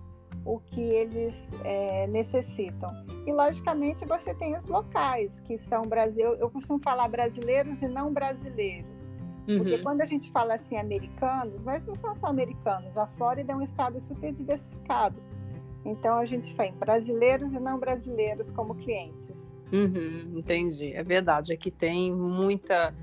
o 0.45 0.59
que 0.59 0.81
eles 0.81 1.35
é, 1.65 2.07
necessitam. 2.07 2.91
E, 3.27 3.33
logicamente, 3.33 4.07
você 4.07 4.35
tem 4.35 4.57
os 4.57 4.67
locais, 4.67 5.41
que 5.41 5.59
são 5.59 5.83
brasileiros. 5.83 6.41
Eu 6.41 6.51
costumo 6.51 6.79
falar 6.79 7.09
brasileiros 7.09 7.83
e 7.83 7.89
não 7.89 8.13
brasileiros. 8.13 9.09
Uhum. 9.47 9.59
Porque 9.59 9.79
quando 9.79 10.01
a 10.01 10.05
gente 10.05 10.31
fala 10.31 10.55
assim, 10.55 10.77
americanos, 10.77 11.63
mas 11.63 11.85
não 11.85 11.95
são 11.95 12.15
só 12.15 12.27
americanos, 12.27 12.97
a 12.97 13.07
Flórida 13.07 13.53
é 13.53 13.57
um 13.57 13.63
estado 13.63 14.01
super 14.01 14.33
diversificado. 14.33 15.17
Então, 15.85 16.19
a 16.19 16.25
gente 16.25 16.55
tem 16.55 16.73
brasileiros 16.73 17.53
e 17.53 17.59
não 17.59 17.79
brasileiros 17.79 18.51
como 18.51 18.75
clientes. 18.75 19.55
Uhum, 19.73 20.39
entendi, 20.39 20.93
é 20.95 21.03
verdade. 21.03 21.53
Aqui 21.53 21.71
tem 21.71 22.13
muita, 22.13 22.95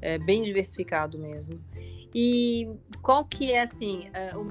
é, 0.00 0.18
bem 0.18 0.42
diversificado 0.42 1.18
mesmo. 1.18 1.60
E 2.14 2.70
qual 3.02 3.24
que 3.24 3.52
é, 3.52 3.62
assim, 3.62 4.08
é, 4.12 4.36
o 4.36 4.46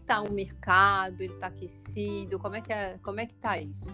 está 0.00 0.20
o 0.20 0.32
mercado? 0.32 1.22
Ele 1.22 1.32
está 1.32 1.46
aquecido? 1.46 2.38
Como 2.38 2.54
é 2.54 2.60
que 2.60 2.72
é, 2.72 2.98
como 2.98 3.20
é 3.20 3.26
que 3.26 3.34
está 3.34 3.58
isso? 3.58 3.92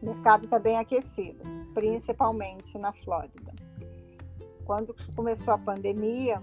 O 0.00 0.06
mercado 0.06 0.44
está 0.44 0.58
bem 0.58 0.78
aquecido, 0.78 1.42
principalmente 1.74 2.78
na 2.78 2.92
Flórida. 2.92 3.54
Quando 4.64 4.94
começou 5.14 5.54
a 5.54 5.58
pandemia, 5.58 6.40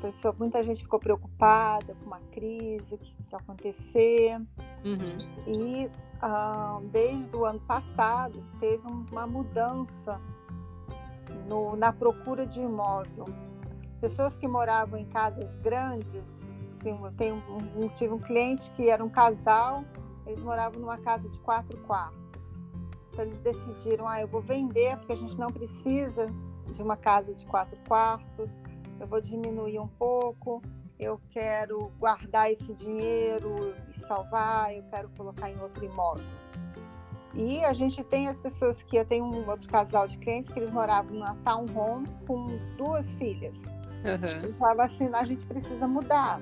pessoa, 0.00 0.34
muita 0.38 0.62
gente 0.62 0.82
ficou 0.82 0.98
preocupada 0.98 1.94
com 1.94 2.06
uma 2.06 2.20
crise, 2.32 2.94
o 2.94 2.98
que 2.98 3.14
vai 3.30 3.40
acontecer. 3.40 4.38
Uhum. 4.84 5.18
E 5.46 5.90
ah, 6.20 6.80
desde 6.90 7.34
o 7.34 7.44
ano 7.44 7.60
passado 7.60 8.44
teve 8.60 8.86
uma 8.86 9.26
mudança 9.26 10.20
no, 11.48 11.74
na 11.76 11.92
procura 11.92 12.46
de 12.46 12.60
imóvel. 12.60 13.24
Pessoas 14.00 14.36
que 14.36 14.46
moravam 14.46 14.98
em 14.98 15.06
casas 15.06 15.54
grandes 15.56 16.42
assim, 16.84 17.02
eu 17.02 17.12
tenho 17.12 17.36
um, 17.36 17.88
tive 17.88 18.12
um 18.12 18.18
cliente 18.18 18.70
que 18.72 18.90
era 18.90 19.02
um 19.02 19.08
casal, 19.08 19.84
eles 20.26 20.40
moravam 20.40 20.80
numa 20.80 20.98
casa 20.98 21.28
de 21.28 21.38
quatro 21.40 21.78
quartos. 21.78 22.20
Então 23.10 23.24
eles 23.24 23.38
decidiram, 23.38 24.06
ah, 24.06 24.20
eu 24.20 24.28
vou 24.28 24.42
vender 24.42 24.96
porque 24.98 25.12
a 25.12 25.16
gente 25.16 25.38
não 25.38 25.50
precisa 25.50 26.26
de 26.70 26.82
uma 26.82 26.96
casa 26.96 27.32
de 27.32 27.46
quatro 27.46 27.78
quartos, 27.88 28.50
eu 29.00 29.06
vou 29.06 29.20
diminuir 29.20 29.78
um 29.78 29.88
pouco, 29.88 30.60
eu 30.98 31.20
quero 31.30 31.90
guardar 31.98 32.50
esse 32.50 32.72
dinheiro 32.74 33.74
e 33.94 34.00
salvar, 34.00 34.74
eu 34.74 34.82
quero 34.84 35.08
colocar 35.16 35.50
em 35.50 35.60
outro 35.60 35.84
imóvel. 35.84 36.24
E 37.34 37.64
a 37.64 37.72
gente 37.72 38.02
tem 38.04 38.28
as 38.28 38.38
pessoas 38.38 38.82
que 38.82 38.96
eu 38.96 39.04
tenho 39.04 39.24
um 39.24 39.48
outro 39.48 39.68
casal 39.68 40.06
de 40.06 40.16
clientes 40.18 40.50
que 40.50 40.58
eles 40.58 40.72
moravam 40.72 41.14
numa 41.14 41.34
townhome 41.44 42.06
com 42.26 42.58
duas 42.76 43.14
filhas. 43.14 43.60
Uhum. 44.04 44.44
Eles 44.44 44.56
falavam 44.56 44.84
assim, 44.84 45.10
a 45.12 45.24
gente 45.24 45.46
precisa 45.46 45.88
mudar 45.88 46.40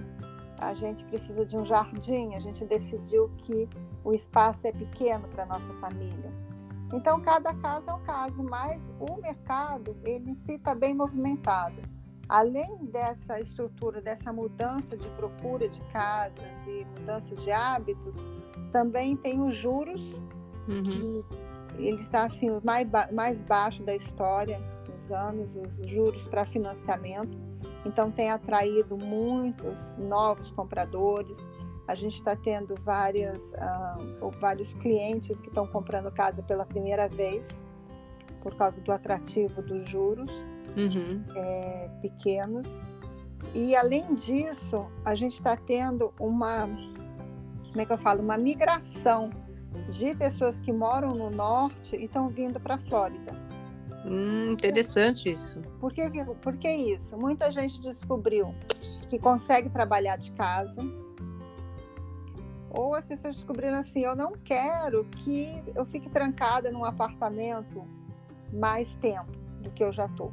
a 0.62 0.74
gente 0.74 1.04
precisa 1.04 1.44
de 1.44 1.56
um 1.56 1.64
jardim, 1.64 2.36
a 2.36 2.40
gente 2.40 2.64
decidiu 2.64 3.28
que 3.38 3.68
o 4.04 4.12
espaço 4.12 4.66
é 4.66 4.72
pequeno 4.72 5.26
para 5.28 5.44
nossa 5.44 5.72
família. 5.74 6.32
Então, 6.92 7.20
cada 7.20 7.52
caso 7.54 7.90
é 7.90 7.94
um 7.94 8.02
caso, 8.04 8.44
mas 8.44 8.92
o 9.00 9.20
mercado, 9.20 9.96
ele 10.04 10.30
em 10.30 10.34
si 10.34 10.52
está 10.52 10.72
bem 10.74 10.94
movimentado. 10.94 11.82
Além 12.28 12.86
dessa 12.86 13.40
estrutura, 13.40 14.00
dessa 14.00 14.32
mudança 14.32 14.96
de 14.96 15.08
procura 15.10 15.68
de 15.68 15.80
casas 15.92 16.66
e 16.66 16.86
mudança 16.96 17.34
de 17.34 17.50
hábitos, 17.50 18.16
também 18.70 19.16
tem 19.16 19.42
os 19.42 19.56
juros, 19.56 20.12
uhum. 20.68 20.84
que 20.84 21.24
ele 21.78 22.00
está 22.00 22.26
assim, 22.26 22.48
mais, 22.62 22.86
mais 23.10 23.42
baixo 23.42 23.82
da 23.82 23.96
história, 23.96 24.60
nos 24.88 25.10
anos, 25.10 25.56
os 25.56 25.76
juros 25.88 26.28
para 26.28 26.44
financiamento 26.44 27.51
então 27.84 28.10
tem 28.10 28.30
atraído 28.30 28.96
muitos 28.96 29.96
novos 29.98 30.50
compradores. 30.50 31.48
A 31.86 31.94
gente 31.94 32.14
está 32.14 32.36
tendo 32.36 32.74
várias, 32.76 33.52
uh, 33.52 34.30
vários 34.40 34.72
clientes 34.74 35.40
que 35.40 35.48
estão 35.48 35.66
comprando 35.66 36.10
casa 36.12 36.42
pela 36.42 36.64
primeira 36.64 37.08
vez 37.08 37.64
por 38.42 38.56
causa 38.56 38.80
do 38.80 38.92
atrativo 38.92 39.62
dos 39.62 39.88
juros 39.88 40.32
uhum. 40.76 41.24
é, 41.36 41.88
pequenos. 42.00 42.80
E 43.54 43.74
além 43.76 44.14
disso, 44.14 44.86
a 45.04 45.14
gente 45.14 45.34
está 45.34 45.56
tendo 45.56 46.12
uma, 46.18 46.66
como 47.68 47.80
é 47.80 47.84
que 47.84 47.92
eu 47.92 47.98
falo, 47.98 48.22
uma 48.22 48.36
migração 48.36 49.30
de 49.88 50.14
pessoas 50.14 50.60
que 50.60 50.72
moram 50.72 51.14
no 51.14 51.30
norte 51.30 51.96
e 51.96 52.04
estão 52.04 52.28
vindo 52.28 52.60
para 52.60 52.74
a 52.74 52.78
Flórida. 52.78 53.32
Hum, 54.04 54.52
interessante 54.52 55.32
isso. 55.32 55.60
Por 55.78 55.92
que, 55.92 56.10
por 56.42 56.56
que 56.56 56.68
isso? 56.68 57.16
Muita 57.16 57.52
gente 57.52 57.80
descobriu 57.80 58.54
que 59.08 59.18
consegue 59.18 59.68
trabalhar 59.68 60.16
de 60.16 60.32
casa. 60.32 60.82
Ou 62.70 62.94
as 62.94 63.06
pessoas 63.06 63.36
descobriram 63.36 63.78
assim: 63.78 64.00
eu 64.00 64.16
não 64.16 64.32
quero 64.32 65.04
que 65.04 65.62
eu 65.74 65.84
fique 65.84 66.08
trancada 66.08 66.72
num 66.72 66.84
apartamento 66.84 67.86
mais 68.52 68.96
tempo 68.96 69.30
do 69.60 69.70
que 69.70 69.84
eu 69.84 69.92
já 69.92 70.06
estou. 70.06 70.32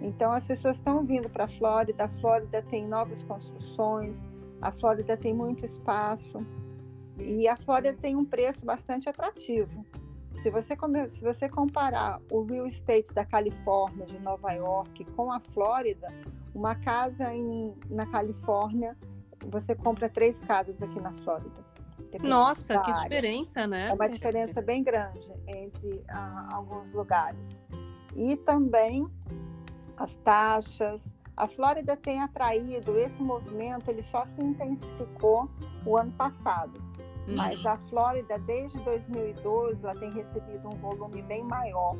Então 0.00 0.32
as 0.32 0.46
pessoas 0.46 0.76
estão 0.76 1.04
vindo 1.04 1.28
para 1.28 1.44
a 1.44 1.48
Flórida. 1.48 2.04
A 2.04 2.08
Flórida 2.08 2.62
tem 2.62 2.86
novas 2.86 3.22
construções, 3.22 4.24
a 4.60 4.72
Flórida 4.72 5.16
tem 5.16 5.34
muito 5.34 5.64
espaço 5.64 6.44
e 7.18 7.46
a 7.46 7.56
Flórida 7.56 7.96
tem 8.00 8.16
um 8.16 8.24
preço 8.24 8.64
bastante 8.64 9.08
atrativo. 9.08 9.84
Se 10.34 10.50
você, 10.50 10.76
se 11.08 11.22
você 11.22 11.48
comparar 11.48 12.20
o 12.30 12.44
real 12.44 12.66
estate 12.66 13.12
da 13.14 13.24
Califórnia, 13.24 14.04
de 14.04 14.18
Nova 14.18 14.52
York, 14.52 15.04
com 15.16 15.32
a 15.32 15.40
Flórida, 15.40 16.12
uma 16.54 16.74
casa 16.74 17.32
em, 17.34 17.74
na 17.88 18.06
Califórnia, 18.06 18.96
você 19.46 19.74
compra 19.74 20.08
três 20.08 20.40
casas 20.40 20.82
aqui 20.82 21.00
na 21.00 21.12
Flórida. 21.12 21.64
Nossa, 22.22 22.78
que 22.80 22.92
diferença, 22.92 23.66
né? 23.66 23.88
É 23.88 23.92
uma 23.92 24.08
diferença 24.08 24.60
bem 24.60 24.82
grande 24.82 25.32
entre 25.46 26.04
ah, 26.08 26.48
alguns 26.52 26.92
lugares. 26.92 27.62
E 28.14 28.36
também 28.36 29.08
as 29.96 30.16
taxas. 30.16 31.12
A 31.36 31.48
Flórida 31.48 31.96
tem 31.96 32.22
atraído 32.22 32.96
esse 32.96 33.20
movimento, 33.20 33.90
ele 33.90 34.02
só 34.02 34.24
se 34.26 34.40
intensificou 34.40 35.48
o 35.84 35.96
ano 35.96 36.12
passado. 36.12 36.80
Mas 37.26 37.64
a 37.64 37.76
Flórida, 37.76 38.38
desde 38.38 38.78
2012, 38.80 39.82
ela 39.84 39.94
tem 39.94 40.12
recebido 40.12 40.68
um 40.68 40.76
volume 40.76 41.22
bem 41.22 41.42
maior, 41.42 41.96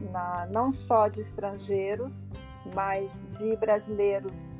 na, 0.00 0.46
não 0.46 0.72
só 0.72 1.08
de 1.08 1.20
estrangeiros, 1.20 2.26
mas 2.74 3.38
de 3.38 3.56
brasileiros 3.56 4.56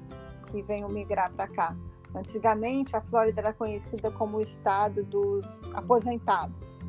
que 0.46 0.62
venham 0.62 0.88
migrar 0.88 1.32
para 1.32 1.48
cá. 1.48 1.76
Antigamente, 2.14 2.96
a 2.96 3.00
Flórida 3.00 3.40
era 3.40 3.52
conhecida 3.52 4.10
como 4.10 4.38
o 4.38 4.40
estado 4.40 5.04
dos 5.04 5.60
aposentados. 5.74 6.80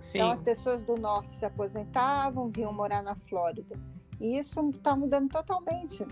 Sim. 0.00 0.18
Então, 0.18 0.30
as 0.30 0.40
pessoas 0.40 0.82
do 0.82 0.96
norte 0.96 1.34
se 1.34 1.44
aposentavam, 1.44 2.48
vinham 2.50 2.72
morar 2.72 3.02
na 3.02 3.14
Flórida. 3.14 3.78
E 4.20 4.38
isso 4.38 4.60
está 4.70 4.94
mudando 4.94 5.28
totalmente 5.28 6.06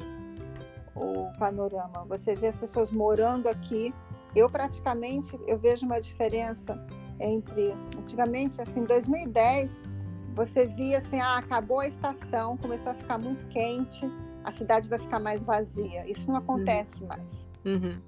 o 0.95 1.31
panorama. 1.39 2.05
Você 2.09 2.35
vê 2.35 2.49
as 2.49 2.59
pessoas 2.59 2.91
morando 2.91 3.49
aqui 3.49 3.95
eu 4.37 4.51
praticamente 4.51 5.39
eu 5.47 5.59
vejo 5.59 5.87
uma 5.87 5.99
diferença 5.99 6.79
entre 7.19 7.75
antigamente, 7.99 8.61
assim, 8.61 8.85
2010, 8.85 9.81
você 10.35 10.67
via 10.67 10.99
assim, 10.99 11.19
ah, 11.19 11.39
acabou 11.39 11.81
a 11.81 11.89
estação, 11.89 12.59
começou 12.59 12.93
a 12.93 12.95
ficar 12.95 13.17
muito 13.17 13.47
quente, 13.47 14.07
a 14.45 14.53
cidade 14.53 14.87
vai 14.87 14.99
ficar 14.99 15.19
mais 15.19 15.43
vazia. 15.43 16.09
Isso 16.09 16.29
não 16.29 16.37
acontece 16.37 17.01
uhum. 17.01 17.09
mais. 17.09 17.49
Uhum. 17.65 17.99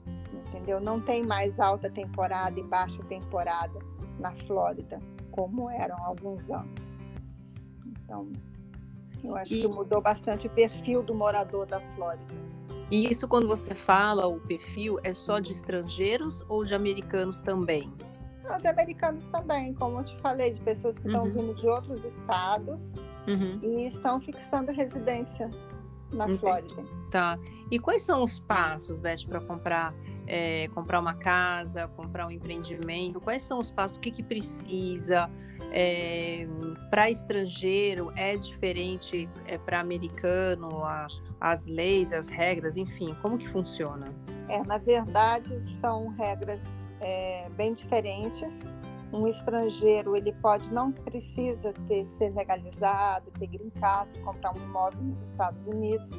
Entendeu? 0.47 0.79
Não 0.79 1.01
tem 1.01 1.25
mais 1.25 1.59
alta 1.59 1.89
temporada 1.89 2.61
e 2.61 2.63
baixa 2.63 3.03
temporada 3.05 3.79
na 4.19 4.33
Flórida, 4.33 5.01
como 5.31 5.71
eram 5.71 5.97
há 5.97 6.07
alguns 6.07 6.51
anos. 6.51 6.99
Então, 7.87 8.31
eu 9.25 9.35
acho 9.35 9.55
e... 9.55 9.63
que 9.63 9.69
mudou 9.69 10.03
bastante 10.03 10.47
o 10.47 10.51
perfil 10.51 11.03
do 11.03 11.15
morador 11.15 11.65
da 11.65 11.81
Flórida. 11.81 12.35
E 12.91 13.11
isso, 13.11 13.29
quando 13.29 13.47
você 13.47 13.75
fala 13.75 14.27
o 14.27 14.41
perfil, 14.41 14.99
é 15.03 15.13
só 15.13 15.39
de 15.39 15.53
estrangeiros 15.53 16.45
ou 16.49 16.65
de 16.65 16.75
americanos 16.75 17.41
também? 17.41 17.93
Não, 18.43 18.59
de 18.59 18.67
americanos 18.67 19.29
também, 19.29 19.75
como 19.75 19.99
eu 19.99 20.05
te 20.05 20.17
falei, 20.21 20.53
de 20.53 20.61
pessoas 20.63 20.99
que 20.99 21.07
estão 21.07 21.25
uhum. 21.25 21.31
vindo 21.31 21.55
de 21.55 21.69
outros 21.69 22.03
estados 22.05 22.95
uhum. 23.27 23.61
e 23.63 23.87
estão 23.87 24.19
fixando 24.19 24.73
residência 24.73 25.51
na 26.11 26.25
Entendi. 26.25 26.41
Flórida. 26.41 26.85
Tá. 27.11 27.39
E 27.71 27.79
quais 27.79 28.03
são 28.03 28.23
os 28.23 28.39
passos, 28.39 28.99
Beth, 28.99 29.27
para 29.29 29.41
comprar 29.41 29.95
é, 30.29 30.69
comprar 30.69 31.01
uma 31.01 31.15
casa, 31.15 31.89
comprar 31.89 32.27
um 32.27 32.31
empreendimento? 32.31 33.21
Quais 33.21 33.43
são 33.43 33.59
os 33.59 33.71
passos? 33.71 33.97
O 33.97 34.01
que, 34.01 34.11
que 34.11 34.23
precisa? 34.23 35.29
É, 35.73 36.47
para 36.89 37.11
estrangeiro 37.11 38.13
é 38.15 38.37
diferente 38.37 39.29
é, 39.47 39.59
para 39.59 39.81
americano, 39.81 40.85
a, 40.85 41.09
as 41.41 41.67
leis, 41.67 42.13
as 42.13 42.29
regras, 42.29 42.77
enfim, 42.77 43.17
como 43.21 43.37
que 43.37 43.49
funciona? 43.49 44.05
É, 44.49 44.63
na 44.63 44.79
verdade, 44.79 45.59
são 45.61 46.09
regras 46.11 46.61
é, 47.01 47.49
bem 47.51 47.75
diferentes. 47.75 48.63
Um 49.13 49.27
estrangeiro 49.27 50.15
ele 50.15 50.33
pode 50.35 50.71
não 50.73 50.93
precisa 50.93 51.73
ter 51.87 52.07
ser 52.07 52.31
legalizado, 52.35 53.31
ter 53.39 53.47
green 53.47 53.71
card, 53.71 54.21
comprar 54.21 54.53
um 54.53 54.63
imóvel 54.63 55.03
nos 55.03 55.23
Estados 55.23 55.65
Unidos. 55.67 56.11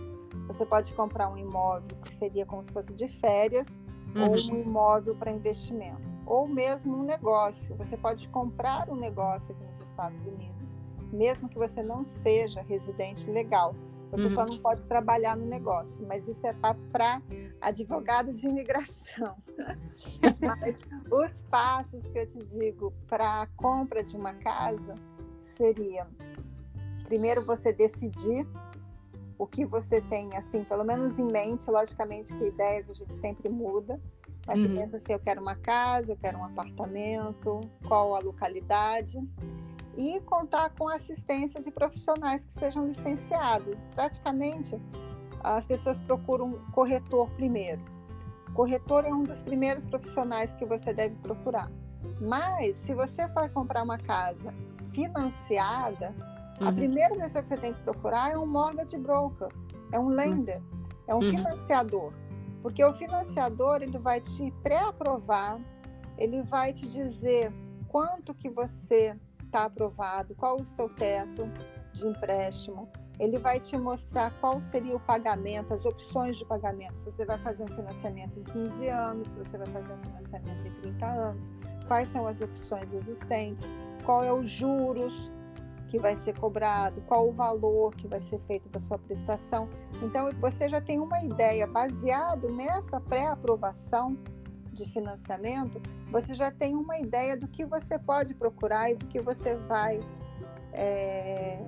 Você 0.47 0.65
pode 0.65 0.91
comprar 0.95 1.29
um 1.29 1.37
imóvel 1.37 1.95
que 2.01 2.15
seria 2.15 2.45
como 2.45 2.63
se 2.63 2.71
fosse 2.71 2.91
de 2.93 3.07
férias 3.07 3.77
uhum. 4.15 4.29
ou 4.29 4.35
um 4.35 4.61
imóvel 4.61 5.15
para 5.15 5.31
investimento, 5.31 6.01
ou 6.25 6.47
mesmo 6.47 6.97
um 6.97 7.03
negócio. 7.03 7.75
Você 7.75 7.97
pode 7.97 8.27
comprar 8.29 8.89
um 8.89 8.95
negócio 8.95 9.53
aqui 9.53 9.63
nos 9.65 9.79
Estados 9.81 10.25
Unidos, 10.25 10.77
mesmo 11.11 11.49
que 11.49 11.57
você 11.57 11.81
não 11.81 12.03
seja 12.03 12.61
residente 12.61 13.29
legal. 13.29 13.75
Você 14.11 14.25
uhum. 14.25 14.31
só 14.31 14.45
não 14.45 14.57
pode 14.57 14.87
trabalhar 14.87 15.37
no 15.37 15.45
negócio, 15.45 16.05
mas 16.07 16.27
isso 16.27 16.45
é 16.47 16.53
para 16.53 17.21
advogado 17.61 18.33
de 18.33 18.47
imigração. 18.47 19.35
os 21.11 21.41
passos 21.43 22.07
que 22.07 22.17
eu 22.17 22.25
te 22.25 22.39
digo 22.43 22.91
para 23.07 23.41
a 23.41 23.47
compra 23.47 24.03
de 24.03 24.15
uma 24.15 24.33
casa 24.33 24.95
seria 25.41 26.07
primeiro 27.09 27.43
você 27.43 27.73
decidir 27.73 28.47
o 29.39 29.47
que 29.47 29.65
você 29.65 30.01
tem, 30.01 30.35
assim, 30.35 30.65
pelo 30.65 30.83
menos 30.83 31.17
em 31.17 31.23
mente, 31.23 31.71
logicamente 31.71 32.37
que 32.37 32.47
ideias 32.47 32.89
a 32.89 32.93
gente 32.93 33.13
sempre 33.21 33.47
muda, 33.47 33.99
mas 34.45 34.59
uhum. 34.59 34.67
você 34.67 34.75
pensa 34.75 34.97
assim, 34.97 35.13
eu 35.13 35.19
quero 35.19 35.41
uma 35.41 35.55
casa, 35.55 36.11
eu 36.11 36.17
quero 36.17 36.37
um 36.37 36.43
apartamento, 36.43 37.61
qual 37.87 38.13
a 38.15 38.19
localidade, 38.19 39.17
e 39.97 40.19
contar 40.21 40.71
com 40.71 40.89
a 40.89 40.95
assistência 40.95 41.61
de 41.61 41.71
profissionais 41.71 42.43
que 42.43 42.53
sejam 42.53 42.85
licenciados. 42.85 43.79
Praticamente, 43.95 44.77
as 45.41 45.65
pessoas 45.65 46.01
procuram 46.01 46.47
um 46.47 46.71
corretor 46.71 47.29
primeiro. 47.31 47.81
corretor 48.53 49.05
é 49.05 49.13
um 49.13 49.23
dos 49.23 49.41
primeiros 49.41 49.85
profissionais 49.85 50.53
que 50.55 50.65
você 50.65 50.93
deve 50.93 51.15
procurar. 51.15 51.71
Mas, 52.19 52.75
se 52.75 52.93
você 52.93 53.25
vai 53.27 53.47
comprar 53.47 53.83
uma 53.83 53.97
casa 53.97 54.53
financiada, 54.91 56.13
Uhum. 56.59 56.67
A 56.67 56.71
primeira 56.71 57.15
pessoa 57.15 57.41
que 57.41 57.49
você 57.49 57.57
tem 57.57 57.73
que 57.73 57.81
procurar 57.81 58.31
é 58.31 58.37
um 58.37 58.45
mortgage 58.45 58.97
broker, 58.97 59.47
é 59.91 59.99
um 59.99 60.09
lender, 60.09 60.61
é 61.07 61.15
um 61.15 61.19
uhum. 61.19 61.29
financiador. 61.29 62.13
Porque 62.61 62.83
o 62.83 62.93
financiador 62.93 63.81
ele 63.81 63.97
vai 63.97 64.19
te 64.19 64.51
pré-aprovar, 64.61 65.59
ele 66.17 66.43
vai 66.43 66.73
te 66.73 66.85
dizer 66.85 67.53
quanto 67.87 68.33
que 68.33 68.49
você 68.49 69.17
está 69.45 69.65
aprovado, 69.65 70.35
qual 70.35 70.59
o 70.59 70.65
seu 70.65 70.89
teto 70.89 71.49
de 71.93 72.07
empréstimo, 72.07 72.89
ele 73.19 73.37
vai 73.37 73.59
te 73.59 73.77
mostrar 73.77 74.31
qual 74.39 74.61
seria 74.61 74.95
o 74.95 74.99
pagamento, 74.99 75.73
as 75.73 75.85
opções 75.85 76.37
de 76.37 76.45
pagamento, 76.45 76.97
se 76.97 77.11
você 77.11 77.25
vai 77.25 77.37
fazer 77.39 77.63
um 77.63 77.67
financiamento 77.67 78.39
em 78.39 78.43
15 78.43 78.87
anos, 78.87 79.29
se 79.29 79.37
você 79.37 79.57
vai 79.57 79.67
fazer 79.67 79.93
um 79.93 80.03
financiamento 80.03 80.67
em 80.67 80.73
30 80.81 81.05
anos, 81.05 81.51
quais 81.87 82.07
são 82.09 82.25
as 82.25 82.39
opções 82.39 82.93
existentes, 82.93 83.67
qual 84.05 84.23
é 84.23 84.31
os 84.31 84.49
juros, 84.49 85.29
que 85.89 85.97
vai 85.97 86.15
ser 86.15 86.37
cobrado, 86.37 87.01
qual 87.01 87.27
o 87.27 87.31
valor 87.31 87.95
que 87.95 88.07
vai 88.07 88.21
ser 88.21 88.39
feito 88.39 88.69
da 88.69 88.79
sua 88.79 88.97
prestação. 88.97 89.67
Então, 90.01 90.31
você 90.39 90.69
já 90.69 90.79
tem 90.79 90.99
uma 90.99 91.21
ideia, 91.23 91.65
baseado 91.65 92.47
nessa 92.49 93.01
pré-aprovação 93.01 94.17
de 94.71 94.85
financiamento, 94.85 95.81
você 96.11 96.33
já 96.33 96.51
tem 96.51 96.75
uma 96.75 96.99
ideia 96.99 97.35
do 97.35 97.47
que 97.47 97.65
você 97.65 97.97
pode 97.97 98.33
procurar 98.35 98.91
e 98.91 98.95
do 98.95 99.07
que 99.07 99.21
você 99.21 99.55
vai 99.55 99.99
é, 100.71 101.59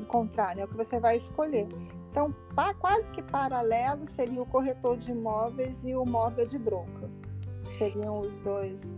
encontrar, 0.00 0.54
né? 0.54 0.64
o 0.64 0.68
que 0.68 0.76
você 0.76 1.00
vai 1.00 1.16
escolher. 1.16 1.66
Então, 2.10 2.34
quase 2.78 3.10
que 3.10 3.22
paralelo 3.22 4.06
seria 4.06 4.42
o 4.42 4.46
corretor 4.46 4.96
de 4.96 5.12
imóveis 5.12 5.82
e 5.84 5.94
o 5.94 6.04
mortgage 6.04 6.58
broker. 6.58 7.08
Seriam 7.76 8.20
os 8.20 8.38
dois 8.40 8.96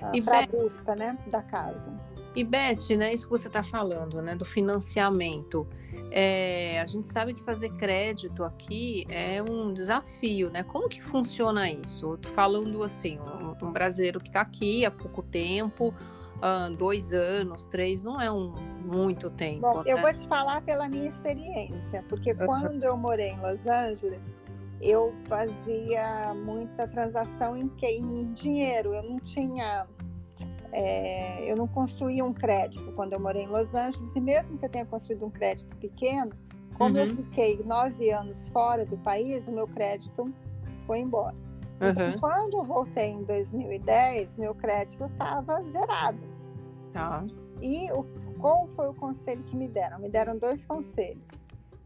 ah, 0.00 0.12
para 0.24 0.40
a 0.40 0.46
busca 0.46 0.94
né, 0.94 1.18
da 1.28 1.42
casa. 1.42 1.92
E 2.36 2.44
Beth, 2.44 2.94
né, 2.98 3.14
isso 3.14 3.24
que 3.24 3.30
você 3.30 3.48
está 3.48 3.62
falando, 3.62 4.20
né, 4.20 4.36
do 4.36 4.44
financiamento. 4.44 5.66
É, 6.10 6.78
a 6.82 6.86
gente 6.86 7.06
sabe 7.06 7.32
que 7.32 7.42
fazer 7.42 7.70
crédito 7.70 8.44
aqui 8.44 9.06
é 9.08 9.42
um 9.42 9.72
desafio, 9.72 10.50
né? 10.50 10.62
Como 10.62 10.86
que 10.86 11.02
funciona 11.02 11.68
isso? 11.70 12.12
Eu 12.12 12.18
tô 12.18 12.28
falando 12.28 12.82
assim, 12.82 13.18
um, 13.18 13.66
um 13.66 13.72
brasileiro 13.72 14.20
que 14.20 14.28
está 14.28 14.42
aqui 14.42 14.84
há 14.84 14.90
pouco 14.90 15.22
tempo, 15.22 15.94
uh, 16.36 16.70
dois 16.76 17.14
anos, 17.14 17.64
três, 17.64 18.04
não 18.04 18.20
é 18.20 18.30
um 18.30 18.50
muito 18.84 19.30
tempo. 19.30 19.62
Bom, 19.62 19.82
né? 19.82 19.84
eu 19.86 20.00
vou 20.00 20.12
te 20.12 20.28
falar 20.28 20.60
pela 20.60 20.88
minha 20.90 21.08
experiência, 21.08 22.04
porque 22.06 22.34
quando 22.34 22.84
eu 22.84 22.98
morei 22.98 23.30
em 23.30 23.40
Los 23.40 23.66
Angeles, 23.66 24.34
eu 24.80 25.14
fazia 25.26 26.34
muita 26.34 26.86
transação 26.86 27.56
em, 27.56 27.72
em 27.82 28.32
dinheiro, 28.32 28.94
eu 28.94 29.02
não 29.02 29.18
tinha 29.18 29.86
é, 30.76 31.50
eu 31.50 31.56
não 31.56 31.66
construí 31.66 32.22
um 32.22 32.34
crédito 32.34 32.92
quando 32.92 33.14
eu 33.14 33.18
morei 33.18 33.44
em 33.44 33.48
Los 33.48 33.74
Angeles, 33.74 34.14
e 34.14 34.20
mesmo 34.20 34.58
que 34.58 34.66
eu 34.66 34.68
tenha 34.68 34.84
construído 34.84 35.24
um 35.24 35.30
crédito 35.30 35.74
pequeno, 35.78 36.32
como 36.76 36.98
uhum. 36.98 37.04
eu 37.04 37.16
fiquei 37.16 37.62
nove 37.64 38.10
anos 38.10 38.48
fora 38.48 38.84
do 38.84 38.98
país, 38.98 39.48
o 39.48 39.52
meu 39.52 39.66
crédito 39.66 40.30
foi 40.86 40.98
embora. 40.98 41.34
Uhum. 41.80 41.88
Então, 41.88 42.18
quando 42.20 42.58
eu 42.58 42.64
voltei 42.64 43.06
em 43.06 43.24
2010, 43.24 44.38
meu 44.38 44.54
crédito 44.54 45.06
estava 45.06 45.62
zerado. 45.62 46.18
Tá. 46.92 47.24
E 47.62 47.90
o, 47.92 48.04
qual 48.38 48.66
foi 48.68 48.88
o 48.88 48.94
conselho 48.94 49.42
que 49.44 49.56
me 49.56 49.68
deram? 49.68 49.98
Me 49.98 50.10
deram 50.10 50.36
dois 50.36 50.66
conselhos. 50.66 51.24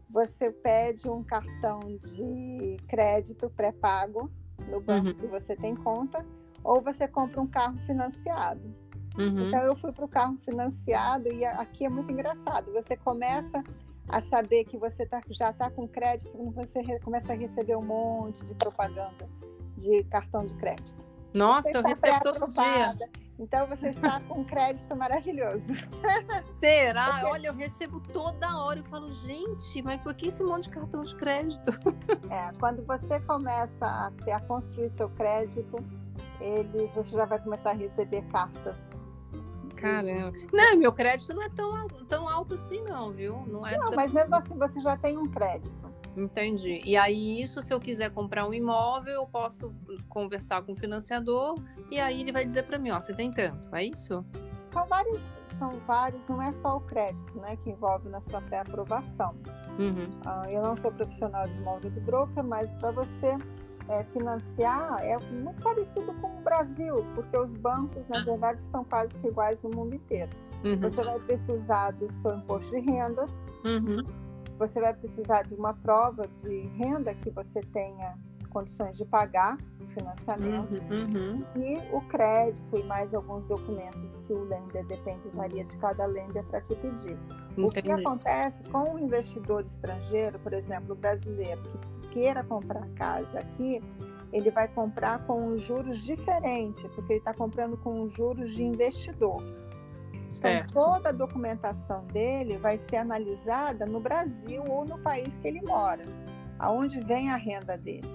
Você 0.09 0.51
pede 0.51 1.09
um 1.09 1.23
cartão 1.23 1.79
de 1.97 2.75
crédito 2.89 3.49
pré-pago 3.49 4.29
no 4.69 4.81
banco 4.81 5.07
uhum. 5.07 5.13
que 5.13 5.27
você 5.27 5.55
tem 5.55 5.77
conta, 5.77 6.25
ou 6.63 6.81
você 6.81 7.07
compra 7.07 7.41
um 7.41 7.47
carro 7.47 7.77
financiado. 7.79 8.73
Uhum. 9.17 9.47
Então 9.47 9.61
eu 9.63 9.75
fui 9.75 9.91
para 9.91 10.05
o 10.05 10.07
carro 10.07 10.37
financiado 10.37 11.27
e 11.31 11.43
aqui 11.43 11.85
é 11.85 11.89
muito 11.89 12.11
engraçado. 12.11 12.71
Você 12.71 12.95
começa 12.95 13.63
a 14.07 14.21
saber 14.21 14.65
que 14.65 14.77
você 14.77 15.05
tá, 15.05 15.21
já 15.29 15.51
está 15.51 15.69
com 15.69 15.87
crédito 15.87 16.31
quando 16.31 16.51
você 16.51 16.99
começa 16.99 17.33
a 17.33 17.35
receber 17.35 17.75
um 17.75 17.83
monte 17.83 18.45
de 18.45 18.53
propaganda 18.55 19.29
de 19.77 20.03
cartão 20.05 20.45
de 20.45 20.53
crédito. 20.55 21.07
Nossa, 21.33 21.71
eu 21.71 21.83
recebo 21.83 22.19
todo 22.23 22.49
dia. 22.49 22.97
Então 23.39 23.65
você 23.65 23.89
está 23.89 24.19
com 24.27 24.41
um 24.41 24.43
crédito 24.43 24.95
maravilhoso. 24.95 25.73
Será? 26.59 27.23
Olha, 27.31 27.47
eu 27.47 27.55
recebo 27.55 27.99
toda 27.99 28.57
hora. 28.57 28.79
Eu 28.79 28.85
falo, 28.85 29.13
gente, 29.13 29.81
mas 29.81 29.99
por 30.01 30.13
que 30.13 30.27
esse 30.27 30.43
monte 30.43 30.63
de 30.63 30.69
cartão 30.69 31.03
de 31.03 31.15
crédito? 31.15 31.71
É, 32.29 32.51
quando 32.59 32.85
você 32.85 33.19
começa 33.21 33.85
a, 33.85 34.11
ter, 34.23 34.31
a 34.31 34.39
construir 34.41 34.89
seu 34.89 35.09
crédito, 35.09 35.77
eles, 36.39 36.93
você 36.93 37.11
já 37.11 37.25
vai 37.25 37.39
começar 37.39 37.71
a 37.71 37.73
receber 37.73 38.23
cartas 38.31 38.89
Caramba. 39.75 40.37
Não, 40.51 40.77
meu 40.77 40.91
crédito 40.93 41.33
não 41.33 41.43
é 41.43 41.49
tão, 41.49 41.87
tão 42.07 42.27
alto 42.27 42.53
assim, 42.53 42.81
não, 42.81 43.11
viu? 43.11 43.43
Não, 43.47 43.65
é 43.65 43.77
não 43.77 43.87
tão... 43.87 43.95
mas 43.95 44.11
mesmo 44.11 44.35
assim 44.35 44.57
você 44.57 44.79
já 44.81 44.97
tem 44.97 45.17
um 45.17 45.27
crédito. 45.27 45.91
Entendi. 46.15 46.81
E 46.85 46.97
aí, 46.97 47.41
isso, 47.41 47.61
se 47.61 47.73
eu 47.73 47.79
quiser 47.79 48.11
comprar 48.11 48.45
um 48.45 48.53
imóvel, 48.53 49.13
eu 49.13 49.25
posso 49.25 49.73
conversar 50.09 50.61
com 50.61 50.73
o 50.73 50.75
financiador 50.75 51.55
e 51.89 51.99
aí 51.99 52.21
ele 52.21 52.31
vai 52.31 52.43
dizer 52.43 52.63
para 52.63 52.77
mim: 52.77 52.91
ó, 52.91 52.99
você 52.99 53.13
tem 53.13 53.31
tanto, 53.31 53.73
é 53.73 53.85
isso? 53.85 54.25
São 54.73 54.87
vários, 54.87 55.21
são 55.57 55.79
vários, 55.79 56.27
não 56.27 56.41
é 56.41 56.51
só 56.53 56.77
o 56.77 56.81
crédito, 56.81 57.33
né, 57.39 57.57
que 57.57 57.69
envolve 57.69 58.07
na 58.09 58.21
sua 58.21 58.41
pré-aprovação. 58.41 59.35
Uhum. 59.79 60.09
Uh, 60.25 60.49
eu 60.49 60.61
não 60.61 60.75
sou 60.75 60.91
profissional 60.91 61.47
de 61.47 61.57
imóvel 61.57 61.89
de 61.89 61.99
broker, 62.01 62.43
mas 62.43 62.71
para 62.73 62.91
você 62.91 63.37
é, 63.91 64.03
financiar 64.05 65.03
é 65.03 65.17
muito 65.31 65.61
parecido 65.61 66.13
com 66.13 66.27
o 66.27 66.41
Brasil, 66.41 67.05
porque 67.13 67.37
os 67.37 67.55
bancos, 67.57 68.07
na 68.07 68.23
verdade, 68.23 68.61
são 68.63 68.83
quase 68.85 69.17
que 69.17 69.27
iguais 69.27 69.61
no 69.61 69.69
mundo 69.69 69.95
inteiro. 69.95 70.31
Uhum. 70.63 70.79
Você 70.79 71.03
vai 71.03 71.19
precisar 71.19 71.91
do 71.91 72.11
seu 72.13 72.35
imposto 72.35 72.71
de 72.71 72.79
renda, 72.79 73.25
uhum. 73.65 74.05
você 74.57 74.79
vai 74.79 74.93
precisar 74.93 75.43
de 75.43 75.55
uma 75.55 75.73
prova 75.73 76.27
de 76.27 76.67
renda 76.77 77.13
que 77.15 77.29
você 77.29 77.61
tenha 77.61 78.15
condições 78.51 78.97
de 78.97 79.05
pagar 79.05 79.57
o 79.79 79.87
financiamento 79.87 80.73
uhum, 80.73 81.09
uhum. 81.13 81.61
e 81.61 81.95
o 81.95 82.01
crédito 82.01 82.77
e 82.77 82.83
mais 82.83 83.13
alguns 83.13 83.45
documentos 83.45 84.17
que 84.27 84.33
o 84.33 84.43
lender 84.43 84.85
depende 84.87 85.29
varia 85.29 85.63
de 85.63 85.77
cada 85.77 86.05
lender 86.05 86.43
para 86.45 86.59
te 86.59 86.75
pedir. 86.75 87.17
Entendi. 87.57 87.65
O 87.65 87.69
que 87.69 87.91
acontece 87.91 88.61
com 88.65 88.95
o 88.95 88.99
investidor 88.99 89.63
estrangeiro, 89.63 90.37
por 90.39 90.53
exemplo, 90.53 90.95
brasileiro 90.95 91.61
que 91.61 91.77
queira 92.11 92.43
comprar 92.43 92.87
casa 92.95 93.39
aqui, 93.39 93.81
ele 94.31 94.49
vai 94.49 94.67
comprar 94.67 95.25
com 95.25 95.47
um 95.47 95.57
juros 95.57 95.99
diferente, 95.99 96.87
porque 96.89 97.13
ele 97.13 97.19
está 97.19 97.33
comprando 97.33 97.77
com 97.77 98.03
os 98.03 98.13
juros 98.13 98.51
de 98.51 98.63
investidor. 98.63 99.41
Então, 100.13 100.31
certo. 100.31 100.69
Então, 100.69 100.83
toda 100.83 101.09
a 101.09 101.11
documentação 101.11 102.05
dele 102.05 102.57
vai 102.57 102.77
ser 102.77 102.97
analisada 102.97 103.85
no 103.85 103.99
Brasil 103.99 104.63
ou 104.65 104.85
no 104.85 104.97
país 104.99 105.37
que 105.37 105.47
ele 105.47 105.61
mora, 105.61 106.05
aonde 106.57 107.01
vem 107.01 107.29
a 107.29 107.35
renda 107.35 107.77
dele. 107.77 108.07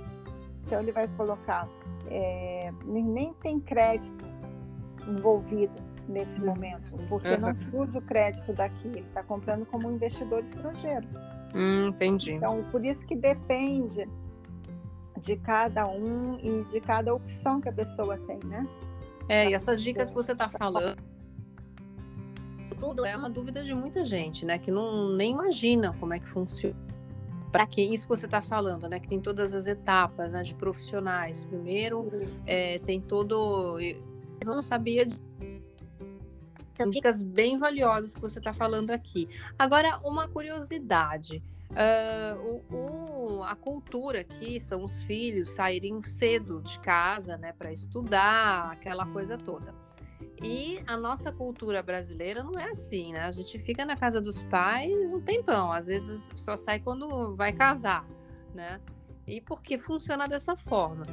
Então 0.66 0.80
ele 0.80 0.90
vai 0.90 1.06
colocar, 1.08 1.68
é, 2.08 2.72
nem 2.84 3.32
tem 3.34 3.60
crédito 3.60 4.24
envolvido 5.06 5.74
nesse 6.08 6.40
momento, 6.40 6.90
porque 7.08 7.28
uhum. 7.28 7.40
não 7.40 7.54
se 7.54 7.70
usa 7.74 7.98
o 7.98 8.02
crédito 8.02 8.52
daqui, 8.52 8.88
ele 8.88 9.00
está 9.00 9.22
comprando 9.22 9.64
como 9.66 9.88
um 9.88 9.92
investidor 9.92 10.42
estrangeiro. 10.42 11.06
Hum, 11.54 11.88
entendi. 11.88 12.32
Então, 12.32 12.64
por 12.70 12.84
isso 12.84 13.06
que 13.06 13.16
depende 13.16 14.08
de 15.20 15.36
cada 15.36 15.88
um 15.88 16.38
e 16.38 16.62
de 16.64 16.80
cada 16.80 17.14
opção 17.14 17.60
que 17.60 17.68
a 17.68 17.72
pessoa 17.72 18.18
tem, 18.18 18.38
né? 18.44 18.66
É, 19.28 19.50
e 19.50 19.54
essas 19.54 19.82
dicas 19.82 20.10
que 20.10 20.14
você 20.14 20.32
está 20.32 20.48
falando, 20.48 20.96
tudo 22.78 23.04
é 23.04 23.16
uma 23.16 23.28
dúvida 23.28 23.64
de 23.64 23.74
muita 23.74 24.04
gente, 24.04 24.44
né? 24.44 24.58
Que 24.58 24.70
não 24.70 25.10
nem 25.14 25.32
imagina 25.32 25.94
como 25.98 26.14
é 26.14 26.20
que 26.20 26.28
funciona. 26.28 26.76
Para 27.50 27.66
que 27.66 27.80
isso 27.80 28.06
você 28.06 28.26
está 28.26 28.42
falando, 28.42 28.88
né? 28.88 29.00
Que 29.00 29.08
tem 29.08 29.20
todas 29.20 29.54
as 29.54 29.66
etapas 29.66 30.32
né, 30.32 30.42
de 30.42 30.54
profissionais. 30.54 31.42
Primeiro, 31.42 32.08
é, 32.46 32.78
tem 32.80 33.00
todo. 33.00 33.80
Eu 33.80 33.96
não 34.44 34.60
sabia 34.60 35.06
de 35.06 35.20
são 36.76 36.90
dicas 36.90 37.22
bem 37.22 37.58
valiosas 37.58 38.14
que 38.14 38.20
você 38.20 38.38
está 38.38 38.52
falando 38.52 38.90
aqui. 38.90 39.28
Agora, 39.58 39.98
uma 40.04 40.28
curiosidade. 40.28 41.42
Uh, 41.70 42.62
o, 42.70 42.76
o, 43.38 43.42
a 43.42 43.56
cultura 43.56 44.20
aqui 44.20 44.60
são 44.60 44.84
os 44.84 45.02
filhos 45.02 45.50
saírem 45.50 46.02
cedo 46.04 46.62
de 46.62 46.78
casa, 46.78 47.36
né, 47.36 47.52
para 47.52 47.72
estudar, 47.72 48.70
aquela 48.70 49.04
coisa 49.06 49.36
toda. 49.36 49.74
E 50.42 50.82
a 50.86 50.96
nossa 50.96 51.32
cultura 51.32 51.82
brasileira 51.82 52.42
não 52.42 52.58
é 52.58 52.70
assim, 52.70 53.12
né? 53.12 53.22
A 53.22 53.32
gente 53.32 53.58
fica 53.58 53.84
na 53.84 53.96
casa 53.96 54.20
dos 54.20 54.42
pais 54.42 55.12
um 55.12 55.20
tempão, 55.20 55.72
às 55.72 55.86
vezes 55.86 56.30
só 56.36 56.56
sai 56.56 56.78
quando 56.78 57.34
vai 57.34 57.52
casar, 57.52 58.06
né? 58.54 58.80
E 59.26 59.40
porque 59.40 59.78
funciona 59.78 60.28
dessa 60.28 60.54
forma. 60.56 61.06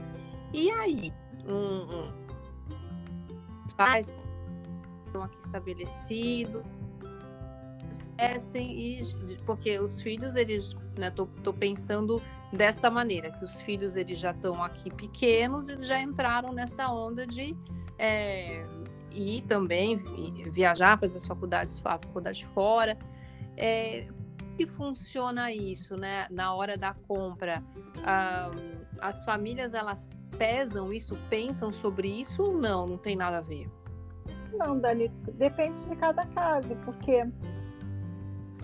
E 0.54 0.70
aí, 0.70 1.14
um, 1.48 1.84
um, 1.84 2.14
os 3.66 3.74
pais 3.74 4.14
estão 5.14 5.24
aqui 5.24 5.40
estabelecidos, 5.40 6.64
esquecem 7.92 9.00
e 9.00 9.38
porque 9.46 9.78
os 9.78 10.02
filhos 10.02 10.36
eles 10.36 10.76
né 10.98 11.12
tô, 11.12 11.28
tô 11.44 11.54
pensando 11.54 12.20
desta 12.52 12.90
maneira 12.90 13.32
que 13.32 13.44
os 13.44 13.62
filhos 13.62 13.96
eles 13.96 14.18
já 14.18 14.32
estão 14.32 14.64
aqui 14.64 14.92
pequenos 14.92 15.70
e 15.70 15.86
já 15.86 16.02
entraram 16.02 16.52
nessa 16.52 16.92
onda 16.92 17.28
de 17.28 17.56
é, 18.00 18.66
ir 19.12 19.42
também 19.42 19.98
viajar 20.52 21.00
fazer 21.00 21.18
as 21.18 21.28
faculdades 21.28 21.80
a 21.86 21.98
faculdade 21.98 22.46
fora. 22.48 22.98
É, 23.56 24.08
que 24.58 24.66
funciona 24.68 25.52
isso 25.52 25.96
né? 25.96 26.28
Na 26.30 26.54
hora 26.54 26.76
da 26.76 26.94
compra 26.94 27.64
ah, 28.04 28.50
as 29.00 29.24
famílias 29.26 29.76
elas 29.76 30.12
pesam 30.38 30.92
isso 30.92 31.16
pensam 31.30 31.72
sobre 31.72 32.08
isso 32.08 32.44
ou 32.44 32.58
não? 32.58 32.88
Não 32.88 32.98
tem 32.98 33.16
nada 33.16 33.38
a 33.38 33.42
ver 33.42 33.70
não, 34.58 34.80
Dani, 34.80 35.10
depende 35.34 35.86
de 35.88 35.96
cada 35.96 36.26
caso, 36.28 36.76
porque 36.86 37.26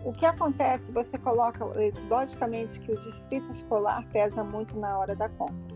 o 0.04 0.14
que 0.14 0.26
acontece, 0.26 0.92
você 0.92 1.18
coloca, 1.18 1.66
eh, 1.76 1.92
logicamente 2.10 2.80
que 2.80 2.92
o 2.92 2.96
distrito 2.96 3.52
escolar 3.52 4.08
pesa 4.12 4.44
muito 4.44 4.78
na 4.78 4.98
hora 4.98 5.16
da 5.16 5.28
compra, 5.30 5.76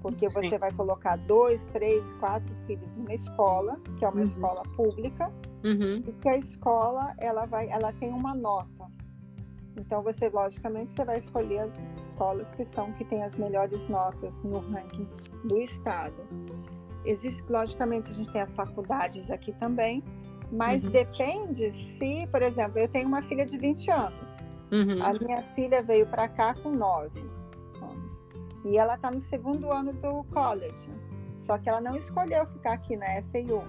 porque 0.00 0.28
você 0.28 0.50
Sim. 0.50 0.58
vai 0.58 0.72
colocar 0.72 1.16
dois, 1.16 1.64
três, 1.66 2.12
quatro 2.14 2.54
filhos 2.66 2.94
numa 2.94 3.14
escola, 3.14 3.78
que 3.98 4.04
é 4.04 4.08
uma 4.08 4.18
uhum. 4.18 4.24
escola 4.24 4.62
pública, 4.76 5.32
uhum. 5.64 6.02
e 6.06 6.12
que 6.12 6.28
a 6.28 6.36
escola 6.36 7.14
ela 7.18 7.46
vai, 7.46 7.68
ela 7.68 7.92
tem 7.92 8.10
uma 8.10 8.34
nota. 8.34 8.90
Então 9.76 10.02
você, 10.02 10.28
logicamente, 10.28 10.90
você 10.90 11.04
vai 11.04 11.18
escolher 11.18 11.60
as 11.60 11.78
escolas 11.78 12.52
que 12.52 12.64
são 12.64 12.92
que 12.92 13.04
têm 13.04 13.22
as 13.22 13.34
melhores 13.36 13.88
notas 13.88 14.42
no 14.42 14.58
ranking 14.58 15.08
do 15.44 15.58
estado. 15.58 16.26
Existe, 17.04 17.42
logicamente, 17.48 18.10
a 18.10 18.14
gente 18.14 18.30
tem 18.30 18.40
as 18.40 18.54
faculdades 18.54 19.30
aqui 19.30 19.52
também, 19.52 20.02
mas 20.50 20.84
uhum. 20.84 20.90
depende 20.90 21.72
se, 21.72 22.26
por 22.28 22.42
exemplo, 22.42 22.78
eu 22.78 22.88
tenho 22.88 23.08
uma 23.08 23.22
filha 23.22 23.44
de 23.44 23.56
20 23.58 23.90
anos. 23.90 24.30
Uhum. 24.70 25.02
A 25.02 25.12
minha 25.12 25.42
filha 25.54 25.78
veio 25.84 26.06
para 26.06 26.28
cá 26.28 26.54
com 26.54 26.70
9 26.70 27.18
anos. 27.80 28.18
E 28.64 28.78
ela 28.78 28.94
está 28.94 29.10
no 29.10 29.20
segundo 29.20 29.72
ano 29.72 29.92
do 29.92 30.24
college. 30.32 30.90
Só 31.38 31.58
que 31.58 31.68
ela 31.68 31.80
não 31.80 31.96
escolheu 31.96 32.46
ficar 32.46 32.74
aqui 32.74 32.96
na 32.96 33.06
FAU. 33.22 33.64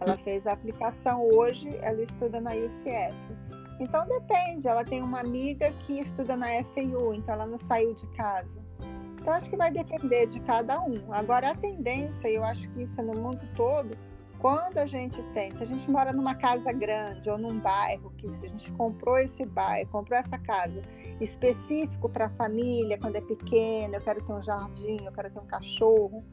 Ela 0.00 0.12
uhum. 0.12 0.18
fez 0.18 0.46
a 0.46 0.52
aplicação 0.52 1.22
hoje, 1.22 1.68
ela 1.82 2.02
estuda 2.02 2.40
na 2.40 2.50
UCF. 2.50 3.14
Então 3.80 4.06
depende, 4.06 4.66
ela 4.66 4.84
tem 4.84 5.02
uma 5.02 5.20
amiga 5.20 5.70
que 5.86 6.00
estuda 6.00 6.36
na 6.36 6.46
FAU, 6.64 7.14
então 7.14 7.34
ela 7.34 7.46
não 7.46 7.58
saiu 7.58 7.94
de 7.94 8.06
casa. 8.08 8.67
Então, 9.28 9.36
acho 9.36 9.50
que 9.50 9.58
vai 9.58 9.70
depender 9.70 10.24
de 10.24 10.40
cada 10.40 10.80
um. 10.80 10.94
Agora, 11.12 11.50
a 11.50 11.54
tendência, 11.54 12.30
eu 12.30 12.42
acho 12.42 12.66
que 12.70 12.84
isso 12.84 12.98
é 12.98 13.04
no 13.04 13.12
mundo 13.12 13.46
todo, 13.54 13.94
quando 14.38 14.78
a 14.78 14.86
gente 14.86 15.22
tem, 15.34 15.52
se 15.52 15.62
a 15.62 15.66
gente 15.66 15.90
mora 15.90 16.14
numa 16.14 16.34
casa 16.34 16.72
grande 16.72 17.28
ou 17.28 17.36
num 17.36 17.58
bairro, 17.58 18.10
que 18.16 18.26
se 18.30 18.46
a 18.46 18.48
gente 18.48 18.72
comprou 18.72 19.18
esse 19.18 19.44
bairro, 19.44 19.86
comprou 19.90 20.18
essa 20.18 20.38
casa 20.38 20.80
específico 21.20 22.08
para 22.08 22.24
a 22.24 22.30
família, 22.30 22.96
quando 22.96 23.16
é 23.16 23.20
pequena, 23.20 23.98
eu 23.98 24.00
quero 24.00 24.24
ter 24.24 24.32
um 24.32 24.42
jardim, 24.42 25.04
eu 25.04 25.12
quero 25.12 25.30
ter 25.30 25.40
um 25.40 25.46
cachorro, 25.46 26.24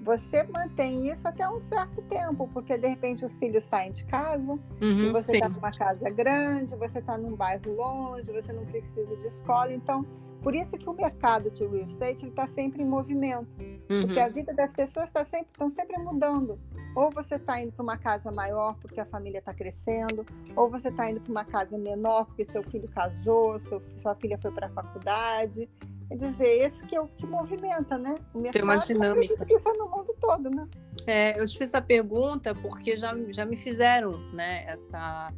você 0.00 0.42
mantém 0.44 1.10
isso 1.10 1.28
até 1.28 1.46
um 1.46 1.60
certo 1.60 2.00
tempo, 2.00 2.48
porque 2.54 2.78
de 2.78 2.88
repente 2.88 3.26
os 3.26 3.36
filhos 3.36 3.62
saem 3.64 3.92
de 3.92 4.06
casa, 4.06 4.52
uhum, 4.52 4.58
e 4.80 5.12
você 5.12 5.34
está 5.36 5.50
numa 5.50 5.70
casa 5.70 6.08
grande, 6.08 6.74
você 6.76 6.98
está 6.98 7.18
num 7.18 7.36
bairro 7.36 7.74
longe, 7.76 8.32
você 8.32 8.54
não 8.54 8.64
precisa 8.64 9.14
de 9.18 9.26
escola, 9.26 9.70
então 9.70 10.06
por 10.42 10.54
isso 10.54 10.76
que 10.78 10.88
o 10.88 10.92
mercado 10.92 11.50
de 11.50 11.66
real 11.66 11.84
estate 11.86 12.26
está 12.26 12.46
sempre 12.46 12.82
em 12.82 12.86
movimento, 12.86 13.48
uhum. 13.90 14.02
porque 14.02 14.20
a 14.20 14.28
vida 14.28 14.54
das 14.54 14.72
pessoas 14.72 15.06
está 15.06 15.24
sempre, 15.24 15.48
estão 15.52 15.70
sempre 15.70 15.98
mudando. 15.98 16.58
Ou 16.94 17.10
você 17.10 17.36
está 17.36 17.60
indo 17.60 17.72
para 17.72 17.82
uma 17.82 17.98
casa 17.98 18.30
maior 18.30 18.76
porque 18.80 19.00
a 19.00 19.06
família 19.06 19.38
está 19.38 19.52
crescendo, 19.52 20.24
ou 20.56 20.68
você 20.68 20.88
está 20.88 21.10
indo 21.10 21.20
para 21.20 21.30
uma 21.30 21.44
casa 21.44 21.76
menor 21.76 22.26
porque 22.26 22.44
seu 22.44 22.62
filho 22.62 22.88
casou, 22.88 23.58
seu, 23.60 23.82
sua 23.98 24.14
filha 24.14 24.38
foi 24.38 24.50
para 24.50 24.66
a 24.66 24.70
faculdade. 24.70 25.68
Quer 26.08 26.16
dizer, 26.16 26.62
esse 26.62 26.82
que 26.84 26.96
é 26.96 27.00
o 27.00 27.06
que 27.06 27.26
movimenta, 27.26 27.98
né? 27.98 28.14
O 28.32 28.38
mercado 28.38 28.52
Tem 28.54 28.62
uma 28.62 28.76
dinâmica. 28.76 29.46
Isso 29.48 29.68
é 29.68 29.72
no 29.74 29.90
mundo 29.90 30.14
todo, 30.18 30.48
né? 30.48 30.66
É, 31.06 31.38
eu 31.38 31.44
te 31.46 31.58
fiz 31.58 31.68
essa 31.68 31.82
pergunta 31.82 32.54
porque 32.54 32.96
já, 32.96 33.14
já 33.30 33.44
me 33.44 33.56
fizeram 33.56 34.12
né, 34.32 34.64
essa 34.66 35.30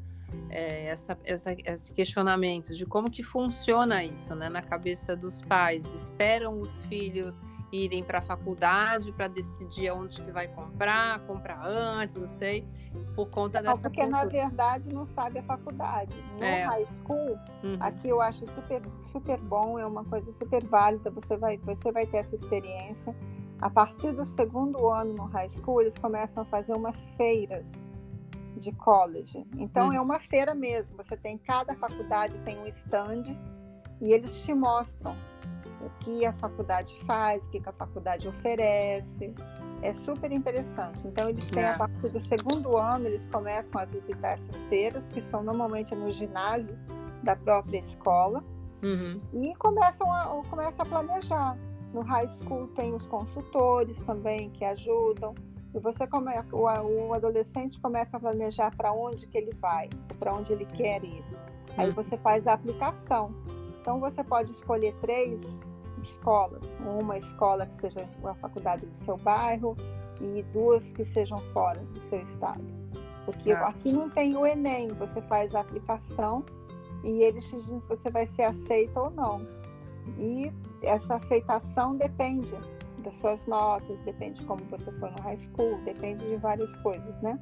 é, 0.48 0.86
essa, 0.86 1.18
essa, 1.24 1.56
esse 1.64 1.92
questionamento 1.92 2.74
de 2.74 2.84
como 2.84 3.10
que 3.10 3.22
funciona 3.22 4.02
isso 4.04 4.34
né, 4.34 4.48
na 4.48 4.62
cabeça 4.62 5.16
dos 5.16 5.40
pais. 5.42 5.92
Esperam 5.92 6.60
os 6.60 6.82
filhos 6.84 7.42
irem 7.72 8.02
para 8.02 8.18
a 8.18 8.22
faculdade 8.22 9.12
para 9.12 9.28
decidir 9.28 9.90
onde 9.92 10.20
que 10.20 10.30
vai 10.32 10.48
comprar, 10.48 11.20
comprar 11.20 11.64
antes, 11.64 12.16
não 12.16 12.26
sei, 12.26 12.66
por 13.14 13.28
conta 13.30 13.62
dessa 13.62 13.88
Porque, 13.88 14.00
cultura. 14.00 14.24
na 14.24 14.30
verdade, 14.30 14.92
não 14.92 15.06
sabe 15.06 15.38
a 15.38 15.42
faculdade. 15.42 16.16
No 16.36 16.44
é. 16.44 16.64
high 16.64 16.86
school, 16.98 17.38
uhum. 17.62 17.76
aqui 17.78 18.08
eu 18.08 18.20
acho 18.20 18.44
super, 18.48 18.82
super 19.12 19.38
bom, 19.40 19.78
é 19.78 19.86
uma 19.86 20.04
coisa 20.04 20.32
super 20.32 20.64
válida, 20.64 21.10
você 21.10 21.36
vai, 21.36 21.56
você 21.58 21.92
vai 21.92 22.06
ter 22.06 22.18
essa 22.18 22.34
experiência. 22.34 23.14
A 23.60 23.70
partir 23.70 24.12
do 24.12 24.24
segundo 24.24 24.88
ano 24.88 25.12
no 25.14 25.26
high 25.26 25.50
school, 25.50 25.82
eles 25.82 25.94
começam 25.98 26.42
a 26.42 26.46
fazer 26.46 26.72
umas 26.72 26.96
feiras 27.16 27.66
de 28.56 28.72
college. 28.72 29.46
Então 29.56 29.88
hum. 29.88 29.92
é 29.92 30.00
uma 30.00 30.18
feira 30.20 30.54
mesmo. 30.54 30.96
Você 30.96 31.16
tem 31.16 31.38
cada 31.38 31.74
faculdade 31.74 32.36
tem 32.44 32.58
um 32.58 32.66
stand 32.68 33.24
e 34.00 34.12
eles 34.12 34.42
te 34.42 34.54
mostram 34.54 35.14
o 35.80 35.90
que 36.00 36.26
a 36.26 36.32
faculdade 36.34 36.94
faz, 37.06 37.44
o 37.44 37.48
que 37.48 37.62
a 37.64 37.72
faculdade 37.72 38.28
oferece. 38.28 39.34
É 39.82 39.94
super 39.94 40.30
interessante. 40.30 41.06
Então 41.06 41.28
eles 41.28 41.44
têm 41.46 41.62
é. 41.62 41.70
a 41.70 41.78
partir 41.78 42.08
do 42.08 42.20
segundo 42.20 42.76
ano 42.76 43.06
eles 43.06 43.26
começam 43.26 43.80
a 43.80 43.84
visitar 43.84 44.32
essas 44.32 44.56
feiras 44.68 45.06
que 45.08 45.22
são 45.22 45.42
normalmente 45.42 45.94
no 45.94 46.10
ginásio 46.10 46.78
da 47.22 47.36
própria 47.36 47.78
escola 47.78 48.42
uhum. 48.82 49.20
e 49.32 49.54
começam 49.56 50.10
a 50.12 50.42
começam 50.48 50.84
a 50.84 50.88
planejar. 50.88 51.56
No 51.92 52.02
high 52.02 52.28
school 52.28 52.68
tem 52.68 52.94
os 52.94 53.04
consultores 53.06 53.98
também 54.04 54.50
que 54.50 54.64
ajudam. 54.64 55.34
E 55.74 55.78
você 55.78 56.06
come, 56.06 56.32
o, 56.52 57.08
o 57.08 57.14
adolescente 57.14 57.80
começa 57.80 58.16
a 58.16 58.20
planejar 58.20 58.74
para 58.76 58.92
onde 58.92 59.26
que 59.26 59.38
ele 59.38 59.52
vai, 59.54 59.88
para 60.18 60.34
onde 60.34 60.52
ele 60.52 60.66
quer 60.66 61.02
ir. 61.04 61.24
Aí 61.76 61.88
uhum. 61.88 61.94
você 61.94 62.16
faz 62.16 62.46
a 62.46 62.54
aplicação. 62.54 63.32
Então 63.80 64.00
você 64.00 64.22
pode 64.24 64.50
escolher 64.52 64.94
três 65.00 65.40
escolas, 66.02 66.62
uma 66.80 67.18
escola 67.18 67.66
que 67.66 67.80
seja 67.80 68.08
a 68.24 68.34
faculdade 68.34 68.84
do 68.86 68.96
seu 69.04 69.16
bairro 69.16 69.76
e 70.20 70.42
duas 70.52 70.90
que 70.92 71.04
sejam 71.04 71.38
fora 71.52 71.80
do 71.80 72.00
seu 72.00 72.20
estado. 72.22 72.64
Porque 73.24 73.52
ah. 73.52 73.68
aqui 73.68 73.92
não 73.92 74.10
tem 74.10 74.36
o 74.36 74.46
Enem, 74.46 74.88
você 74.88 75.22
faz 75.22 75.54
a 75.54 75.60
aplicação 75.60 76.44
e 77.04 77.22
eles 77.22 77.48
te 77.48 77.56
dizem 77.56 77.80
se 77.80 77.88
você 77.88 78.10
vai 78.10 78.26
ser 78.26 78.42
aceita 78.42 79.00
ou 79.00 79.10
não. 79.10 79.46
E 80.18 80.52
essa 80.82 81.14
aceitação 81.14 81.96
depende 81.96 82.54
das 83.00 83.16
suas 83.16 83.46
notas, 83.46 83.98
depende 84.00 84.40
de 84.40 84.46
como 84.46 84.64
você 84.64 84.90
foi 84.92 85.10
no 85.10 85.20
high 85.20 85.36
school, 85.36 85.78
depende 85.84 86.24
de 86.24 86.36
várias 86.36 86.74
coisas, 86.78 87.20
né? 87.20 87.38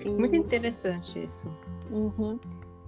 E... 0.00 0.08
Muito 0.08 0.36
interessante 0.36 1.22
isso. 1.22 1.48
Uhum. 1.90 2.38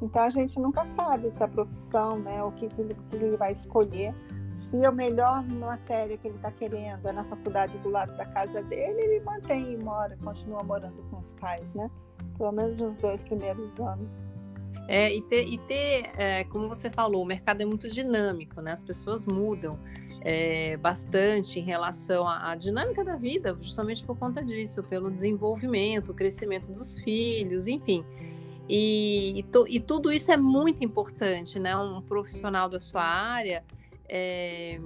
Então 0.03 0.23
a 0.23 0.31
gente 0.31 0.59
nunca 0.59 0.85
sabe 0.87 1.31
se 1.33 1.43
a 1.43 1.49
profissão, 1.49 2.19
né, 2.19 2.43
o 2.43 2.53
que, 2.53 2.69
que, 2.69 2.81
ele, 3.13 3.37
vai 3.37 3.53
escolher, 3.53 4.15
Se 4.71 4.85
a 4.85 4.91
melhor 4.91 5.43
matéria 5.45 6.19
que 6.19 6.29
ele 6.29 6.37
está 6.37 6.51
querendo 6.51 7.07
é 7.07 7.13
na 7.13 7.25
faculdade 7.25 7.77
do 7.79 7.89
lado 7.89 8.17
da 8.17 8.27
casa 8.27 8.63
dele, 8.63 9.01
ele 9.01 9.25
mantém 9.25 9.73
e 9.73 9.77
mora, 9.77 10.17
continua 10.23 10.63
morando 10.63 11.03
com 11.11 11.19
os 11.19 11.33
pais, 11.35 11.73
né? 11.75 11.91
Pelo 12.37 12.53
menos 12.53 12.77
nos 12.77 12.97
dois 12.97 13.23
primeiros 13.25 13.79
anos. 13.81 14.11
É, 14.89 15.15
e 15.15 15.21
ter, 15.23 15.47
e 15.47 15.59
ter 15.59 16.11
é, 16.17 16.45
como 16.45 16.69
você 16.69 16.91
falou, 16.91 17.23
o 17.23 17.27
mercado 17.27 17.61
é 17.61 17.65
muito 17.65 17.89
dinâmico, 17.89 18.61
né? 18.61 18.73
As 18.73 18.83
pessoas 18.83 19.25
mudam 19.25 19.79
é, 20.21 20.77
bastante 20.77 21.59
em 21.59 21.63
relação 21.63 22.27
à, 22.27 22.51
à, 22.51 22.55
dinâmica 22.55 23.05
da 23.05 23.17
vida, 23.17 23.57
justamente 23.61 24.05
por 24.05 24.19
conta 24.19 24.45
disso, 24.45 24.83
pelo 24.83 25.11
desenvolvimento, 25.11 26.11
o 26.11 26.15
crescimento 26.15 26.73
dos 26.73 26.99
filhos, 26.99 27.69
enfim. 27.69 28.05
E, 28.69 29.39
e, 29.39 29.43
to, 29.45 29.67
e 29.69 29.79
tudo 29.79 30.13
isso 30.13 30.33
é 30.33 30.37
muito 30.37 30.85
importante, 30.85 31.59
né? 31.59 31.77
Um 31.77 32.03
profissional 32.03 32.69
da 32.69 32.81
sua 32.81 33.05
área, 33.05 33.65
é, 34.09 34.81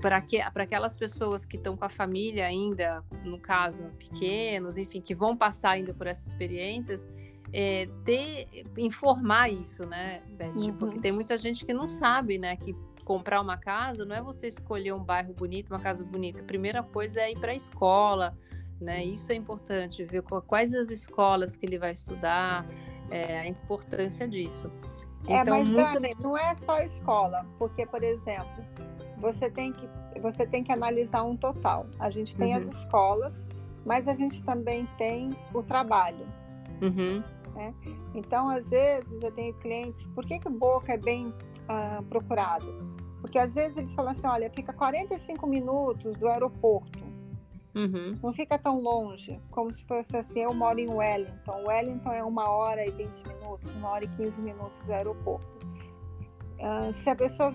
para 0.00 0.20
que, 0.20 0.40
aquelas 0.40 0.96
pessoas 0.96 1.46
que 1.46 1.56
estão 1.56 1.76
com 1.76 1.84
a 1.84 1.88
família 1.88 2.46
ainda, 2.46 3.04
no 3.24 3.38
caso, 3.38 3.84
pequenos, 3.98 4.76
enfim, 4.76 5.00
que 5.00 5.14
vão 5.14 5.36
passar 5.36 5.70
ainda 5.70 5.94
por 5.94 6.06
essas 6.06 6.26
experiências, 6.26 7.06
é, 7.52 7.88
ter, 8.04 8.48
informar 8.76 9.48
isso, 9.48 9.86
né, 9.86 10.20
Beth? 10.30 10.56
Uhum. 10.56 10.76
Porque 10.76 10.98
tem 10.98 11.12
muita 11.12 11.38
gente 11.38 11.64
que 11.64 11.72
não 11.72 11.88
sabe, 11.88 12.36
né, 12.36 12.56
que 12.56 12.74
comprar 13.04 13.40
uma 13.40 13.56
casa 13.56 14.04
não 14.04 14.16
é 14.16 14.22
você 14.22 14.48
escolher 14.48 14.92
um 14.92 15.02
bairro 15.04 15.32
bonito, 15.34 15.70
uma 15.70 15.80
casa 15.80 16.02
bonita. 16.04 16.42
A 16.42 16.44
primeira 16.44 16.82
coisa 16.82 17.20
é 17.20 17.32
ir 17.32 17.38
para 17.38 17.52
a 17.52 17.54
escola, 17.54 18.36
né? 18.80 19.04
Isso 19.04 19.30
é 19.30 19.34
importante, 19.34 20.04
ver 20.04 20.22
quais 20.22 20.74
as 20.74 20.90
escolas 20.90 21.56
que 21.56 21.66
ele 21.66 21.78
vai 21.78 21.92
estudar, 21.92 22.66
é, 23.10 23.40
a 23.40 23.46
importância 23.46 24.26
disso. 24.26 24.70
É, 25.26 25.40
então, 25.40 25.58
mas 25.58 25.68
muito... 25.68 25.92
Dani, 25.92 26.16
não 26.20 26.36
é 26.36 26.54
só 26.56 26.78
escola, 26.80 27.46
porque, 27.58 27.86
por 27.86 28.02
exemplo, 28.02 28.64
você 29.18 29.48
tem 29.50 29.72
que, 29.72 29.88
você 30.20 30.46
tem 30.46 30.62
que 30.62 30.72
analisar 30.72 31.22
um 31.22 31.36
total. 31.36 31.86
A 31.98 32.10
gente 32.10 32.36
tem 32.36 32.54
uhum. 32.54 32.60
as 32.60 32.76
escolas, 32.76 33.44
mas 33.84 34.08
a 34.08 34.14
gente 34.14 34.42
também 34.42 34.86
tem 34.98 35.30
o 35.52 35.62
trabalho. 35.62 36.26
Uhum. 36.82 37.22
Né? 37.54 37.74
Então, 38.14 38.48
às 38.48 38.68
vezes, 38.68 39.22
eu 39.22 39.32
tenho 39.32 39.54
clientes, 39.54 40.06
por 40.08 40.26
que, 40.26 40.38
que 40.38 40.48
Boca 40.48 40.92
é 40.92 40.98
bem 40.98 41.32
uh, 41.68 42.02
procurado? 42.04 42.94
Porque 43.20 43.38
às 43.38 43.54
vezes 43.54 43.76
eles 43.76 43.92
falam 43.94 44.12
assim, 44.12 44.26
olha, 44.26 44.50
fica 44.50 44.72
45 44.72 45.46
minutos 45.46 46.16
do 46.18 46.28
aeroporto. 46.28 47.02
Uhum. 47.74 48.16
Não 48.22 48.32
fica 48.32 48.56
tão 48.56 48.80
longe, 48.80 49.40
como 49.50 49.72
se 49.72 49.84
fosse 49.84 50.16
assim, 50.16 50.40
eu 50.40 50.54
moro 50.54 50.78
em 50.78 50.88
Wellington. 50.88 51.64
Wellington 51.66 52.12
é 52.12 52.22
uma 52.22 52.48
hora 52.48 52.86
e 52.86 52.90
20 52.90 53.26
minutos, 53.26 53.74
uma 53.74 53.90
hora 53.90 54.04
e 54.04 54.08
15 54.08 54.40
minutos 54.40 54.78
do 54.86 54.92
aeroporto. 54.92 55.58
Uh, 56.58 56.94
se 57.02 57.10
a 57.10 57.16
pessoa, 57.16 57.52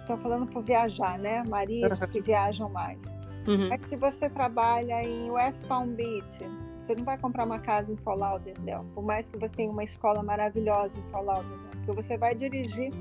estou 0.00 0.18
falando 0.18 0.46
por 0.46 0.62
viajar, 0.62 1.18
né? 1.18 1.42
Maridos 1.44 1.98
uhum. 1.98 2.06
que 2.08 2.20
viajam 2.22 2.68
mais. 2.68 2.98
Uhum. 3.46 3.68
Mas 3.68 3.84
se 3.86 3.96
você 3.96 4.28
trabalha 4.28 5.02
em 5.02 5.30
West 5.30 5.66
Palm 5.66 5.90
Beach, 5.90 6.38
você 6.78 6.94
não 6.94 7.04
vai 7.04 7.16
comprar 7.16 7.44
uma 7.44 7.58
casa 7.58 7.90
em 7.90 7.96
Fort 7.96 8.18
Lauderdale, 8.18 8.84
por 8.94 9.02
mais 9.02 9.28
que 9.28 9.38
você 9.38 9.48
tenha 9.50 9.70
uma 9.70 9.84
escola 9.84 10.22
maravilhosa 10.22 10.92
em 10.98 11.10
Fort 11.10 11.24
Lauderdale, 11.24 11.76
porque 11.84 12.02
você 12.02 12.18
vai 12.18 12.34
dirigir 12.34 12.92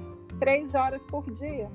três 0.43 0.75
horas 0.75 1.01
por 1.05 1.31
dia. 1.31 1.71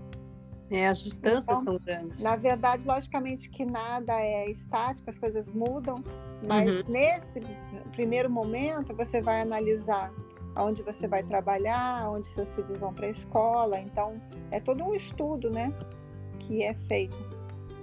É, 0.71 0.87
as 0.87 0.99
distâncias 0.99 1.45
então, 1.45 1.57
são 1.57 1.79
grandes. 1.79 2.23
Na 2.23 2.37
verdade, 2.37 2.87
logicamente 2.87 3.49
que 3.49 3.65
nada 3.65 4.13
é 4.21 4.51
estático, 4.51 5.09
as 5.09 5.17
coisas 5.17 5.49
mudam, 5.49 6.05
mas 6.47 6.71
uhum. 6.71 6.83
nesse 6.89 7.41
primeiro 7.93 8.29
momento 8.29 8.95
você 8.95 9.23
vai 9.23 9.41
analisar 9.41 10.13
aonde 10.55 10.83
você 10.83 11.09
vai 11.09 11.23
trabalhar, 11.23 12.11
onde 12.11 12.29
seus 12.29 12.53
filhos 12.55 12.79
vão 12.79 12.93
para 12.93 13.07
a 13.07 13.11
escola. 13.11 13.81
Então, 13.81 14.21
é 14.51 14.61
todo 14.61 14.85
um 14.85 14.95
estudo, 14.95 15.49
né, 15.49 15.73
que 16.41 16.63
é 16.63 16.75
feito 16.87 17.17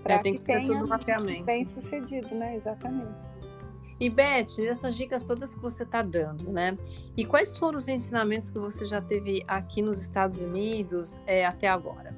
para 0.03 0.15
é, 0.15 0.19
que, 0.19 0.33
que 0.33 0.39
tenha 0.39 0.67
tudo 0.67 1.43
bem 1.43 1.65
sucedido, 1.65 2.35
né, 2.35 2.55
exatamente. 2.55 3.25
E 3.99 4.09
Beth, 4.09 4.59
essas 4.67 4.95
dicas 4.95 5.25
todas 5.25 5.55
que 5.55 5.61
você 5.61 5.83
está 5.83 6.01
dando, 6.01 6.51
né? 6.51 6.77
E 7.15 7.23
quais 7.23 7.57
foram 7.57 7.77
os 7.77 7.87
ensinamentos 7.87 8.51
que 8.51 8.59
você 8.59 8.85
já 8.85 9.01
teve 9.01 9.43
aqui 9.47 9.81
nos 9.81 10.01
Estados 10.01 10.37
Unidos 10.37 11.21
é, 11.25 11.45
até 11.45 11.67
agora? 11.67 12.13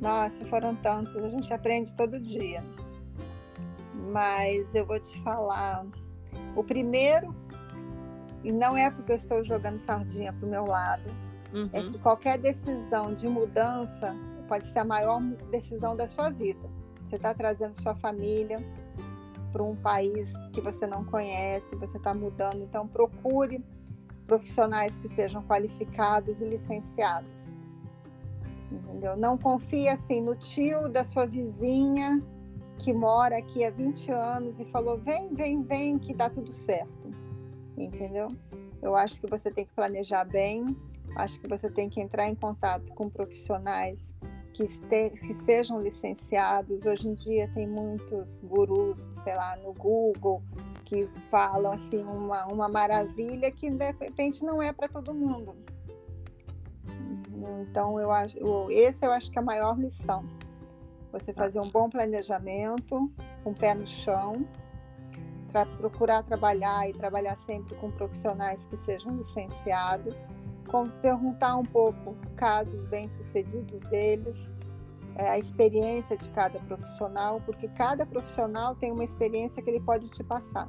Nossa, 0.00 0.44
foram 0.46 0.74
tantos, 0.76 1.14
a 1.16 1.28
gente 1.28 1.52
aprende 1.52 1.92
todo 1.94 2.18
dia. 2.18 2.64
Mas 4.10 4.74
eu 4.74 4.86
vou 4.86 4.98
te 4.98 5.20
falar, 5.22 5.84
o 6.56 6.64
primeiro, 6.64 7.34
e 8.42 8.50
não 8.50 8.76
é 8.76 8.90
porque 8.90 9.12
eu 9.12 9.16
estou 9.16 9.44
jogando 9.44 9.78
sardinha 9.78 10.32
para 10.32 10.46
o 10.46 10.50
meu 10.50 10.64
lado, 10.64 11.10
uhum. 11.52 11.68
é 11.72 11.82
que 11.82 11.98
qualquer 11.98 12.38
decisão 12.38 13.12
de 13.14 13.28
mudança 13.28 14.16
pode 14.48 14.66
ser 14.72 14.78
a 14.78 14.84
maior 14.84 15.20
decisão 15.50 15.94
da 15.94 16.08
sua 16.08 16.30
vida. 16.30 16.70
Você 17.08 17.16
está 17.16 17.34
trazendo 17.34 17.80
sua 17.82 17.94
família, 17.96 18.64
para 19.52 19.62
um 19.62 19.76
país 19.76 20.30
que 20.52 20.60
você 20.60 20.86
não 20.86 21.04
conhece, 21.04 21.74
você 21.76 21.96
está 21.96 22.14
mudando. 22.14 22.62
Então, 22.62 22.86
procure 22.86 23.64
profissionais 24.26 24.98
que 24.98 25.08
sejam 25.08 25.42
qualificados 25.42 26.40
e 26.40 26.44
licenciados. 26.44 27.30
Entendeu? 28.70 29.16
Não 29.16 29.38
confie 29.38 29.88
assim 29.88 30.20
no 30.20 30.36
tio 30.36 30.88
da 30.88 31.02
sua 31.04 31.26
vizinha 31.26 32.22
que 32.78 32.92
mora 32.92 33.38
aqui 33.38 33.64
há 33.64 33.70
20 33.70 34.10
anos 34.12 34.60
e 34.60 34.64
falou: 34.66 34.98
vem, 34.98 35.34
vem, 35.34 35.62
vem, 35.62 35.98
que 35.98 36.14
dá 36.14 36.28
tudo 36.28 36.52
certo. 36.52 37.12
Entendeu? 37.76 38.28
Eu 38.82 38.94
acho 38.94 39.18
que 39.20 39.26
você 39.26 39.50
tem 39.50 39.64
que 39.64 39.72
planejar 39.72 40.24
bem, 40.24 40.76
acho 41.16 41.40
que 41.40 41.48
você 41.48 41.70
tem 41.70 41.88
que 41.88 42.00
entrar 42.00 42.28
em 42.28 42.34
contato 42.34 42.92
com 42.94 43.08
profissionais 43.08 43.98
que, 44.58 44.64
este, 44.64 45.10
que 45.10 45.34
sejam 45.44 45.80
licenciados. 45.80 46.84
Hoje 46.84 47.08
em 47.08 47.14
dia 47.14 47.48
tem 47.54 47.66
muitos 47.66 48.40
gurus, 48.42 48.98
sei 49.22 49.36
lá, 49.36 49.56
no 49.56 49.72
Google, 49.72 50.42
que 50.84 51.08
falam 51.30 51.72
assim 51.72 52.02
uma, 52.02 52.46
uma 52.46 52.68
maravilha 52.68 53.52
que 53.52 53.70
de 53.70 53.92
repente 53.92 54.44
não 54.44 54.60
é 54.60 54.72
para 54.72 54.88
todo 54.88 55.14
mundo. 55.14 55.54
Então 57.62 58.00
eu 58.00 58.10
acho, 58.10 58.36
esse 58.70 59.06
eu 59.06 59.12
acho 59.12 59.30
que 59.30 59.38
é 59.38 59.42
a 59.42 59.44
maior 59.44 59.78
lição. 59.78 60.24
Você 61.12 61.32
fazer 61.32 61.60
um 61.60 61.70
bom 61.70 61.88
planejamento, 61.88 63.10
um 63.46 63.54
pé 63.54 63.74
no 63.74 63.86
chão, 63.86 64.44
para 65.52 65.64
procurar 65.64 66.22
trabalhar 66.24 66.90
e 66.90 66.92
trabalhar 66.92 67.36
sempre 67.36 67.74
com 67.76 67.90
profissionais 67.92 68.66
que 68.66 68.76
sejam 68.78 69.16
licenciados 69.16 70.14
perguntar 71.00 71.56
um 71.56 71.62
pouco 71.62 72.14
casos 72.36 72.84
bem-sucedidos 72.86 73.80
deles, 73.90 74.36
é, 75.14 75.30
a 75.30 75.38
experiência 75.38 76.16
de 76.16 76.30
cada 76.30 76.58
profissional, 76.60 77.40
porque 77.44 77.68
cada 77.68 78.06
profissional 78.06 78.76
tem 78.76 78.92
uma 78.92 79.04
experiência 79.04 79.62
que 79.62 79.68
ele 79.68 79.80
pode 79.80 80.08
te 80.10 80.22
passar. 80.22 80.68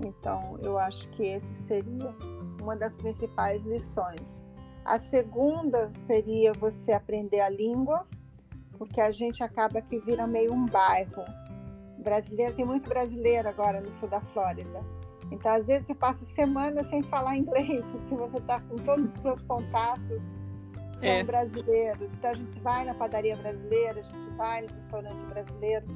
Então, 0.00 0.58
eu 0.62 0.78
acho 0.78 1.08
que 1.10 1.24
esse 1.24 1.54
seria 1.64 2.14
uma 2.60 2.76
das 2.76 2.94
principais 2.94 3.62
lições. 3.64 4.42
A 4.84 4.98
segunda 4.98 5.92
seria 6.06 6.52
você 6.54 6.92
aprender 6.92 7.40
a 7.40 7.48
língua, 7.48 8.06
porque 8.78 9.00
a 9.00 9.10
gente 9.10 9.42
acaba 9.42 9.82
que 9.82 9.98
vira 9.98 10.26
meio 10.26 10.52
um 10.52 10.64
bairro. 10.64 11.24
Brasileiro 11.98 12.54
tem 12.54 12.64
muito 12.64 12.88
brasileiro 12.88 13.48
agora 13.48 13.80
no 13.80 13.92
sul 13.98 14.08
da 14.08 14.20
Flórida. 14.20 14.97
Então, 15.30 15.52
às 15.52 15.66
vezes, 15.66 15.86
você 15.86 15.94
passa 15.94 16.24
semanas 16.34 16.88
sem 16.88 17.02
falar 17.02 17.36
inglês, 17.36 17.84
porque 17.92 18.14
você 18.14 18.38
está 18.38 18.60
com 18.60 18.76
todos 18.76 19.14
os 19.14 19.20
seus 19.20 19.42
contatos 19.42 20.22
são 20.98 21.08
é. 21.08 21.22
brasileiros. 21.22 22.12
Então, 22.12 22.30
a 22.30 22.34
gente 22.34 22.58
vai 22.60 22.84
na 22.84 22.94
padaria 22.94 23.36
brasileira, 23.36 24.00
a 24.00 24.02
gente 24.02 24.30
vai 24.36 24.62
no 24.62 24.74
restaurante 24.74 25.24
brasileiro, 25.26 25.86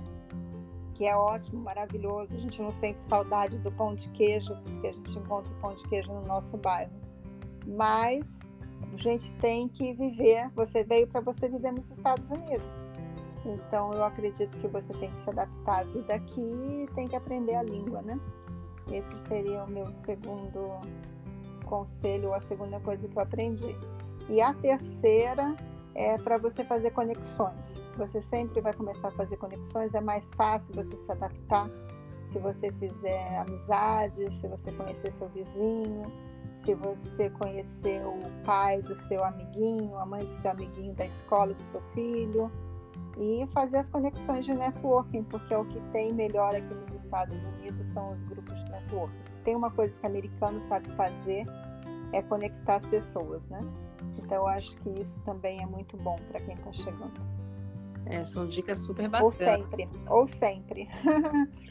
que 0.94 1.06
é 1.06 1.16
ótimo, 1.16 1.60
maravilhoso. 1.60 2.34
A 2.34 2.38
gente 2.38 2.60
não 2.62 2.70
sente 2.70 3.00
saudade 3.00 3.58
do 3.58 3.72
pão 3.72 3.94
de 3.94 4.08
queijo, 4.10 4.54
porque 4.62 4.86
a 4.88 4.92
gente 4.92 5.18
encontra 5.18 5.52
o 5.52 5.56
pão 5.56 5.74
de 5.74 5.82
queijo 5.88 6.12
no 6.12 6.24
nosso 6.26 6.56
bairro. 6.56 6.92
Mas 7.66 8.40
a 8.92 8.96
gente 8.96 9.30
tem 9.40 9.68
que 9.68 9.92
viver. 9.94 10.48
Você 10.54 10.84
veio 10.84 11.06
para 11.06 11.20
você 11.20 11.48
viver 11.48 11.72
nos 11.72 11.90
Estados 11.90 12.28
Unidos. 12.30 12.82
Então, 13.44 13.92
eu 13.92 14.04
acredito 14.04 14.56
que 14.58 14.68
você 14.68 14.92
tem 14.94 15.10
que 15.10 15.18
se 15.18 15.30
adaptar 15.30 15.80
à 15.80 15.84
vida 15.84 16.14
aqui 16.14 16.40
e 16.40 16.86
tem 16.94 17.08
que 17.08 17.16
aprender 17.16 17.56
a 17.56 17.62
língua, 17.62 18.00
né? 18.02 18.20
Esse 18.90 19.16
seria 19.28 19.64
o 19.64 19.70
meu 19.70 19.86
segundo 19.92 20.80
conselho, 21.64 22.28
ou 22.28 22.34
a 22.34 22.40
segunda 22.40 22.80
coisa 22.80 23.06
que 23.06 23.16
eu 23.16 23.22
aprendi. 23.22 23.76
E 24.28 24.40
a 24.40 24.52
terceira 24.52 25.54
é 25.94 26.16
para 26.18 26.38
você 26.38 26.64
fazer 26.64 26.90
conexões. 26.90 27.80
Você 27.96 28.22
sempre 28.22 28.60
vai 28.60 28.72
começar 28.72 29.08
a 29.08 29.12
fazer 29.12 29.36
conexões, 29.36 29.94
é 29.94 30.00
mais 30.00 30.30
fácil 30.34 30.74
você 30.74 30.96
se 30.96 31.10
adaptar 31.10 31.68
se 32.26 32.38
você 32.38 32.72
fizer 32.72 33.38
amizade, 33.38 34.30
se 34.40 34.48
você 34.48 34.72
conhecer 34.72 35.12
seu 35.12 35.28
vizinho, 35.28 36.10
se 36.56 36.74
você 36.74 37.28
conhecer 37.30 38.00
o 38.06 38.44
pai 38.44 38.80
do 38.80 38.96
seu 38.96 39.22
amiguinho, 39.22 39.96
a 39.96 40.06
mãe 40.06 40.24
do 40.24 40.34
seu 40.40 40.50
amiguinho 40.50 40.94
da 40.94 41.04
escola 41.04 41.52
do 41.52 41.64
seu 41.64 41.80
filho 41.92 42.50
e 43.16 43.46
fazer 43.48 43.78
as 43.78 43.88
conexões 43.88 44.44
de 44.44 44.54
networking, 44.54 45.22
porque 45.24 45.52
é 45.52 45.58
o 45.58 45.64
que 45.64 45.80
tem 45.92 46.12
melhor 46.12 46.54
aqui 46.54 46.74
nos 46.74 47.04
Estados 47.04 47.38
Unidos 47.58 47.86
são 47.88 48.12
os 48.12 48.22
grupos 48.22 48.54
de 48.54 48.70
networking. 48.70 49.26
Se 49.26 49.36
tem 49.38 49.54
uma 49.54 49.70
coisa 49.70 49.96
que 49.96 50.04
o 50.04 50.08
americano 50.08 50.60
sabe 50.68 50.88
fazer 50.96 51.44
é 52.12 52.22
conectar 52.22 52.76
as 52.76 52.86
pessoas, 52.86 53.46
né? 53.48 53.60
Então 54.18 54.38
eu 54.38 54.46
acho 54.46 54.76
que 54.78 54.90
isso 55.00 55.18
também 55.20 55.62
é 55.62 55.66
muito 55.66 55.96
bom 55.96 56.16
para 56.30 56.40
quem 56.40 56.54
está 56.54 56.72
chegando. 56.72 57.41
É, 58.06 58.24
são 58.24 58.46
dicas 58.46 58.80
super 58.80 59.08
bacanas. 59.08 59.32
Ou 59.32 59.32
sempre, 59.32 59.88
ou 60.08 60.26
sempre. 60.26 60.88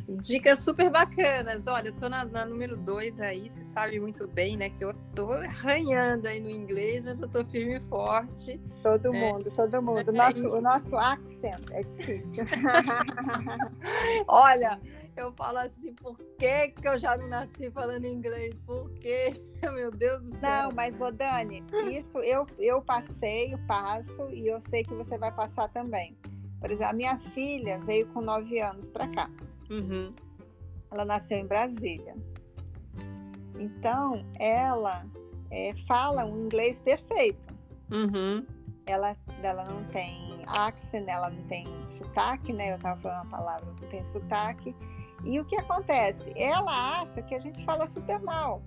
dicas 0.19 0.59
super 0.59 0.89
bacanas. 0.89 1.67
Olha, 1.67 1.89
eu 1.89 1.93
tô 1.93 2.09
na, 2.09 2.25
na 2.25 2.45
número 2.45 2.77
dois 2.77 3.19
aí, 3.19 3.49
você 3.49 3.63
sabe 3.65 3.99
muito 3.99 4.27
bem, 4.27 4.57
né? 4.57 4.69
Que 4.69 4.85
eu 4.85 4.93
tô 5.13 5.31
arranhando 5.31 6.27
aí 6.27 6.39
no 6.39 6.49
inglês, 6.49 7.03
mas 7.03 7.21
eu 7.21 7.27
tô 7.27 7.43
firme 7.45 7.77
e 7.77 7.79
forte. 7.81 8.59
Todo 8.81 9.13
é. 9.13 9.19
mundo, 9.19 9.51
todo 9.51 9.81
mundo. 9.81 10.09
O 10.09 10.13
nosso, 10.13 10.47
o 10.47 10.61
nosso 10.61 10.95
accent 10.95 11.63
é 11.71 11.81
difícil. 11.81 12.45
Olha, 14.27 14.79
eu 15.21 15.31
falo 15.33 15.59
assim, 15.59 15.93
por 15.93 16.17
que, 16.37 16.69
que 16.69 16.87
eu 16.87 16.97
já 16.97 17.15
não 17.15 17.27
nasci 17.27 17.69
falando 17.71 18.05
inglês? 18.05 18.59
Por 18.59 18.89
quê? 18.95 19.41
Meu 19.73 19.91
Deus 19.91 20.23
do 20.23 20.29
céu. 20.37 20.63
Não, 20.67 20.71
mas, 20.71 20.99
ô 20.99 21.11
Dani, 21.11 21.63
isso 21.91 22.17
eu, 22.19 22.45
eu 22.57 22.81
passei, 22.81 23.53
eu 23.53 23.59
passo 23.67 24.29
e 24.31 24.47
eu 24.47 24.59
sei 24.61 24.83
que 24.83 24.93
você 24.93 25.17
vai 25.17 25.31
passar 25.31 25.69
também. 25.69 26.17
Por 26.59 26.69
exemplo, 26.69 26.91
a 26.91 26.93
minha 26.93 27.17
filha 27.17 27.79
veio 27.79 28.07
com 28.07 28.21
nove 28.21 28.59
anos 28.59 28.89
para 28.89 29.07
cá. 29.07 29.29
Uhum. 29.69 30.13
Ela 30.91 31.05
nasceu 31.05 31.37
em 31.37 31.45
Brasília. 31.45 32.15
Então, 33.57 34.25
ela 34.39 35.05
é, 35.49 35.73
fala 35.87 36.25
um 36.25 36.45
inglês 36.45 36.81
perfeito. 36.81 37.47
Uhum. 37.91 38.45
Ela, 38.85 39.15
ela 39.43 39.63
não 39.65 39.83
tem 39.85 40.43
accent, 40.47 41.07
ela 41.07 41.29
não 41.29 41.43
tem 41.43 41.65
sotaque, 41.89 42.51
né? 42.51 42.71
Eu 42.71 42.75
estava 42.77 42.99
falando 42.99 43.23
uma 43.23 43.37
palavra 43.37 43.73
que 43.75 43.85
tem 43.87 44.03
sotaque. 44.05 44.75
E 45.23 45.39
o 45.39 45.45
que 45.45 45.55
acontece? 45.55 46.31
Ela 46.35 46.99
acha 47.01 47.21
que 47.21 47.35
a 47.35 47.39
gente 47.39 47.63
fala 47.63 47.87
super 47.87 48.19
mal. 48.19 48.61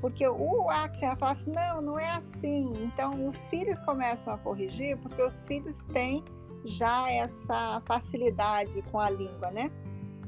Porque 0.00 0.26
o 0.28 0.68
Axel 0.68 1.16
fala 1.16 1.32
assim, 1.32 1.50
não, 1.50 1.80
não 1.80 1.98
é 1.98 2.10
assim. 2.10 2.72
Então, 2.82 3.28
os 3.28 3.42
filhos 3.46 3.80
começam 3.80 4.34
a 4.34 4.38
corrigir 4.38 4.98
porque 4.98 5.22
os 5.22 5.40
filhos 5.42 5.82
têm 5.92 6.22
já 6.66 7.10
essa 7.10 7.80
facilidade 7.86 8.82
com 8.82 9.00
a 9.00 9.08
língua, 9.08 9.50
né? 9.50 9.70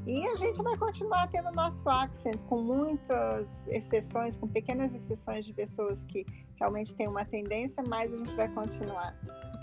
E 0.07 0.25
a 0.25 0.35
gente 0.37 0.63
vai 0.63 0.77
continuar 0.77 1.27
tendo 1.27 1.51
nosso 1.51 1.89
accent 1.89 2.41
com 2.43 2.61
muitas 2.61 3.67
exceções, 3.67 4.37
com 4.37 4.47
pequenas 4.47 4.95
exceções 4.95 5.45
de 5.45 5.53
pessoas 5.53 6.03
que 6.05 6.25
realmente 6.55 6.95
têm 6.95 7.07
uma 7.07 7.25
tendência, 7.25 7.83
mas 7.85 8.11
a 8.13 8.15
gente 8.15 8.33
vai 8.35 8.47
continuar 8.47 9.15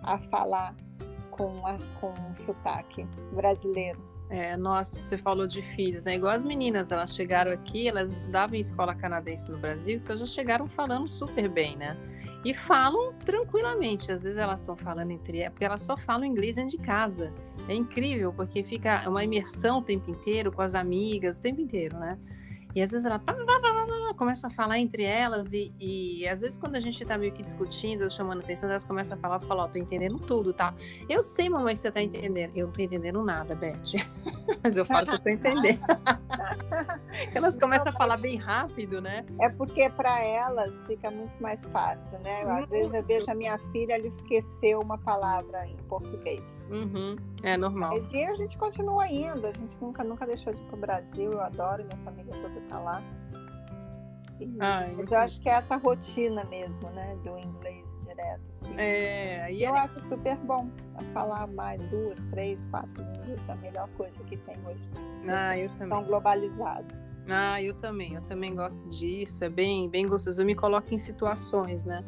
a 0.03 0.18
falar 0.18 0.77
com, 1.31 1.66
a, 1.66 1.79
com 1.98 2.11
um 2.11 2.35
sotaque 2.35 3.05
brasileiro. 3.33 4.13
É, 4.30 4.56
nossa, 4.56 4.96
você 4.96 5.18
falou 5.18 5.46
de 5.46 5.60
filhos, 5.60 6.06
né? 6.06 6.16
Igual 6.16 6.32
as 6.32 6.42
meninas, 6.42 6.90
elas 6.90 7.14
chegaram 7.14 7.52
aqui, 7.52 7.88
elas 7.88 8.10
estudavam 8.10 8.56
em 8.56 8.60
escola 8.60 8.94
canadense 8.94 9.50
no 9.50 9.58
Brasil, 9.58 9.96
então 9.96 10.16
já 10.16 10.26
chegaram 10.26 10.66
falando 10.66 11.12
super 11.12 11.48
bem, 11.48 11.76
né? 11.76 11.96
E 12.44 12.52
falam 12.52 13.12
tranquilamente. 13.24 14.10
Às 14.10 14.22
vezes 14.22 14.38
elas 14.38 14.60
estão 14.60 14.76
falando 14.76 15.10
entre 15.10 15.40
elas, 15.40 15.52
porque 15.52 15.64
elas 15.64 15.82
só 15.82 15.96
falam 15.96 16.24
inglês 16.24 16.56
dentro 16.56 16.76
de 16.76 16.78
casa. 16.78 17.32
É 17.68 17.74
incrível, 17.74 18.32
porque 18.32 18.62
fica 18.62 19.08
uma 19.08 19.24
imersão 19.24 19.78
o 19.78 19.82
tempo 19.82 20.10
inteiro 20.10 20.50
com 20.52 20.62
as 20.62 20.74
amigas, 20.74 21.38
o 21.38 21.42
tempo 21.42 21.60
inteiro, 21.60 21.98
né? 21.98 22.18
E 22.74 22.82
às 22.82 22.90
vezes 22.90 23.06
ela 23.06 23.18
começam 24.14 24.50
a 24.50 24.53
falar 24.53 24.79
entre 24.79 25.03
elas 25.03 25.53
e, 25.53 25.72
e 25.81 26.27
às 26.29 26.40
vezes 26.40 26.57
quando 26.57 26.77
a 26.77 26.81
gente 26.81 27.05
tá 27.05 27.18
meio 27.18 27.33
que 27.33 27.42
discutindo, 27.42 28.11
chamando 28.11 28.40
atenção, 28.40 28.68
elas 28.68 28.85
começam 28.85 29.16
a 29.16 29.20
falar, 29.20 29.40
falar, 29.40 29.64
ó, 29.64 29.68
tô 29.68 29.79
entendendo 29.79 30.18
tudo, 30.18 30.53
tá? 30.53 30.74
Eu 31.09 31.22
sei, 31.22 31.48
mamãe, 31.48 31.74
que 31.74 31.81
você 31.81 31.90
tá 31.90 32.03
entendendo. 32.03 32.53
Eu 32.55 32.66
não 32.66 32.72
tô 32.72 32.83
entendendo 32.83 33.22
nada, 33.22 33.55
Beth. 33.55 33.74
Mas 34.62 34.77
eu 34.77 34.85
falo 34.85 35.07
que 35.07 35.14
eu 35.14 35.18
tô 35.18 35.29
entendendo. 35.29 35.81
elas 37.35 37.57
começam 37.57 37.88
a 37.88 37.92
falar 37.92 38.16
bem 38.16 38.37
rápido, 38.37 39.00
né? 39.00 39.24
É 39.40 39.50
porque 39.50 39.88
para 39.90 40.22
elas 40.22 40.72
fica 40.87 41.11
muito 41.11 41.40
mais 41.40 41.64
fácil, 41.66 42.18
né? 42.20 42.42
Às 42.42 42.70
vezes 42.70 42.92
eu 42.92 43.03
vejo 43.03 43.31
a 43.31 43.35
minha 43.35 43.59
filha, 43.72 43.94
ela 43.94 44.07
esqueceu 44.07 44.81
uma 44.81 44.98
palavra 44.98 45.66
em 45.66 45.77
português. 45.88 46.42
Uhum. 46.70 47.16
É 47.42 47.57
normal. 47.57 47.90
Mas 47.90 48.12
e 48.12 48.24
a 48.24 48.35
gente 48.35 48.57
continua 48.57 49.07
indo, 49.09 49.46
a 49.46 49.53
gente 49.53 49.81
nunca, 49.81 50.03
nunca 50.03 50.27
deixou 50.27 50.53
de 50.53 50.61
ir 50.61 50.64
pro 50.64 50.77
Brasil, 50.77 51.33
eu 51.33 51.40
adoro, 51.40 51.85
minha 51.85 51.98
família 51.98 52.33
toda 52.33 52.61
tá 52.68 52.79
lá. 52.79 53.03
Ai, 54.59 54.92
Mas 54.97 55.11
eu 55.11 55.18
acho 55.18 55.40
que 55.40 55.49
é 55.49 55.53
essa 55.53 55.77
rotina 55.77 56.44
mesmo, 56.44 56.90
né? 56.90 57.16
Do 57.23 57.38
inglês 57.38 57.85
direto. 58.05 58.42
É, 58.79 59.53
e 59.53 59.62
eu 59.62 59.75
é... 59.75 59.81
acho 59.81 60.01
super 60.09 60.37
bom 60.38 60.68
falar 61.12 61.47
mais 61.49 61.81
duas, 61.90 62.18
três, 62.31 62.64
quatro 62.66 63.03
línguas, 63.03 63.49
é 63.49 63.53
a 63.53 63.57
melhor 63.57 63.88
coisa 63.97 64.16
que 64.25 64.37
tem 64.38 64.57
hoje. 64.66 64.81
Ah, 65.29 65.57
eu 65.59 65.68
também. 65.70 65.88
Tão 65.88 66.05
globalizado. 66.05 66.94
Ah, 67.29 67.62
eu 67.62 67.75
também, 67.75 68.14
eu 68.14 68.23
também 68.23 68.55
gosto 68.55 68.87
disso, 68.88 69.44
é 69.44 69.49
bem, 69.49 69.88
bem 69.88 70.07
gostoso. 70.07 70.42
Eu 70.42 70.47
me 70.47 70.55
coloco 70.55 70.92
em 70.92 70.99
situações, 70.99 71.85
né? 71.85 72.05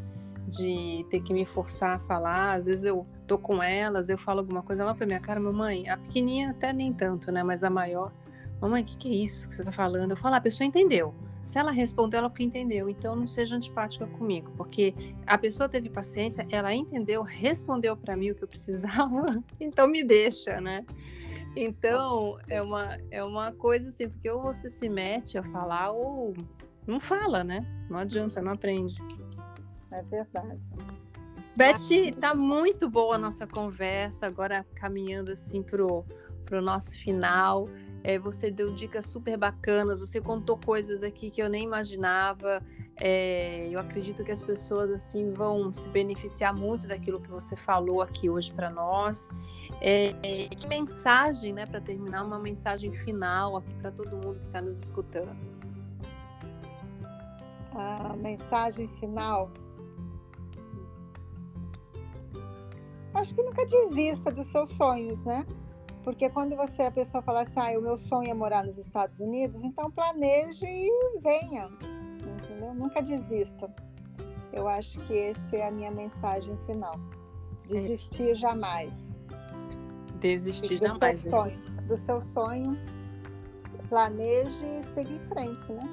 De 0.47 1.05
ter 1.11 1.21
que 1.21 1.33
me 1.33 1.47
forçar 1.47 1.97
a 1.97 1.99
falar. 1.99 2.55
Às 2.55 2.67
vezes 2.67 2.85
eu 2.85 3.07
tô 3.27 3.39
com 3.39 3.63
elas, 3.63 4.09
eu 4.09 4.19
falo 4.19 4.41
alguma 4.41 4.63
coisa 4.63 4.85
lá 4.85 4.95
pra 4.95 5.07
minha 5.07 5.21
cara, 5.21 5.41
mamãe, 5.41 5.89
a 5.89 5.97
pequenininha 5.97 6.51
até 6.51 6.73
nem 6.73 6.93
tanto, 6.93 7.33
né? 7.33 7.43
Mas 7.43 7.65
a 7.65 7.71
maior, 7.71 8.13
mamãe, 8.61 8.83
o 8.83 8.85
que, 8.85 8.97
que 8.97 9.09
é 9.09 9.13
isso 9.13 9.49
que 9.49 9.57
você 9.57 9.65
tá 9.65 9.73
falando? 9.73 10.11
Eu 10.11 10.17
falo, 10.17 10.35
ah, 10.35 10.39
a 10.39 10.41
pessoa 10.43 10.67
entendeu. 10.67 11.15
Se 11.47 11.61
ela 11.61 11.71
respondeu, 11.71 12.19
ela 12.19 12.29
que 12.29 12.43
entendeu. 12.43 12.91
Então 12.91 13.15
não 13.15 13.29
seja 13.29 13.55
antipática 13.55 14.05
comigo, 14.05 14.51
porque 14.57 14.93
a 15.25 15.39
pessoa 15.39 15.69
teve 15.69 15.89
paciência, 15.89 16.45
ela 16.51 16.75
entendeu, 16.75 17.23
respondeu 17.23 17.97
para 17.97 18.17
mim 18.17 18.33
o 18.33 18.35
que 18.35 18.43
eu 18.43 18.49
precisava, 18.49 19.23
então 19.61 19.87
me 19.87 20.03
deixa, 20.03 20.61
né? 20.61 20.85
Então 21.55 22.37
é 22.49 22.61
uma, 22.61 22.99
é 23.13 23.23
uma 23.23 23.53
coisa 23.53 23.91
assim, 23.91 24.09
porque 24.09 24.29
ou 24.29 24.43
você 24.43 24.69
se 24.69 24.89
mete 24.89 25.39
a 25.39 25.43
falar 25.45 25.93
ou 25.93 26.35
não 26.85 26.99
fala, 26.99 27.45
né? 27.45 27.65
Não 27.89 28.01
adianta, 28.01 28.43
não 28.43 28.55
aprende. 28.55 28.97
É 29.93 30.03
verdade. 30.03 30.61
Beth, 31.55 31.79
tá 32.21 32.35
muito 32.35 32.91
boa 32.91 33.15
a 33.15 33.19
nossa 33.19 33.47
conversa, 33.47 34.27
agora 34.27 34.67
caminhando 34.75 35.31
assim 35.31 35.63
pro, 35.63 36.05
pro 36.45 36.61
nosso 36.61 36.99
final. 36.99 37.69
É, 38.07 38.21
você 38.21 38.53
deu 38.53 38.73
dicas 38.73 39.05
super 39.07 39.37
bacanas, 39.37 39.99
você 39.99 40.21
contou 40.21 40.57
coisas 40.57 41.03
aqui 41.03 41.29
que 41.29 41.43
eu 41.43 41.51
nem 41.51 41.65
imaginava. 41.65 42.63
É, 42.95 43.69
eu 43.69 43.81
acredito 43.81 44.23
que 44.23 44.31
as 44.31 44.41
pessoas 44.41 44.93
assim 44.93 45.33
vão 45.33 45.75
se 45.75 45.89
beneficiar 45.89 46.55
muito 46.55 46.87
daquilo 46.87 47.21
que 47.21 47.29
você 47.29 47.57
falou 47.57 48.01
aqui 48.01 48.31
hoje 48.31 48.53
para 48.53 48.71
nós. 48.71 49.29
É, 49.81 50.13
que 50.57 50.69
mensagem, 50.69 51.53
né, 51.53 51.67
para 51.67 51.81
terminar, 51.81 52.23
uma 52.23 52.39
mensagem 52.39 52.93
final 52.93 53.57
aqui 53.57 53.75
para 53.75 53.91
todo 53.91 54.17
mundo 54.17 54.39
que 54.39 54.47
está 54.47 54.63
nos 54.63 54.79
escutando. 54.79 55.37
A 57.75 58.15
mensagem 58.17 58.87
final. 59.01 59.51
Acho 63.13 63.35
que 63.35 63.43
nunca 63.43 63.67
desista 63.67 64.31
dos 64.31 64.47
seus 64.47 64.71
sonhos, 64.71 65.25
né? 65.25 65.45
Porque 66.07 66.31
quando 66.31 66.55
você 66.55 66.83
a 66.83 66.91
pessoa 66.93 67.21
fala 67.21 67.43
assim, 67.43 67.55
ah, 67.57 67.77
o 67.77 67.83
meu 67.83 67.99
sonho 67.99 68.31
é 68.31 68.33
morar 68.33 68.63
nos 68.63 68.79
Estados 68.79 69.19
Unidos, 69.19 69.61
então 69.65 69.91
planeje 69.91 70.65
e 70.65 71.19
venha. 71.21 71.69
Entendeu? 72.45 72.73
Nunca 72.73 73.03
desista. 73.03 73.69
Eu 74.53 74.69
acho 74.69 75.01
que 75.01 75.19
essa 75.19 75.57
é 75.57 75.67
a 75.67 75.71
minha 75.73 75.91
mensagem 75.91 76.57
final. 76.65 76.95
Desistir 77.67 78.31
Isso. 78.31 78.41
jamais. 78.41 79.13
Desistir 80.21 80.79
do 80.79 80.87
jamais. 80.87 81.23
Seu 81.23 81.31
sonho, 81.33 81.71
do 81.89 81.99
seu 81.99 82.23
sonho, 82.23 82.79
planeje 83.89 84.65
e 84.65 84.85
seguir 84.85 85.17
em 85.17 85.23
frente, 85.23 85.73
né? 85.73 85.85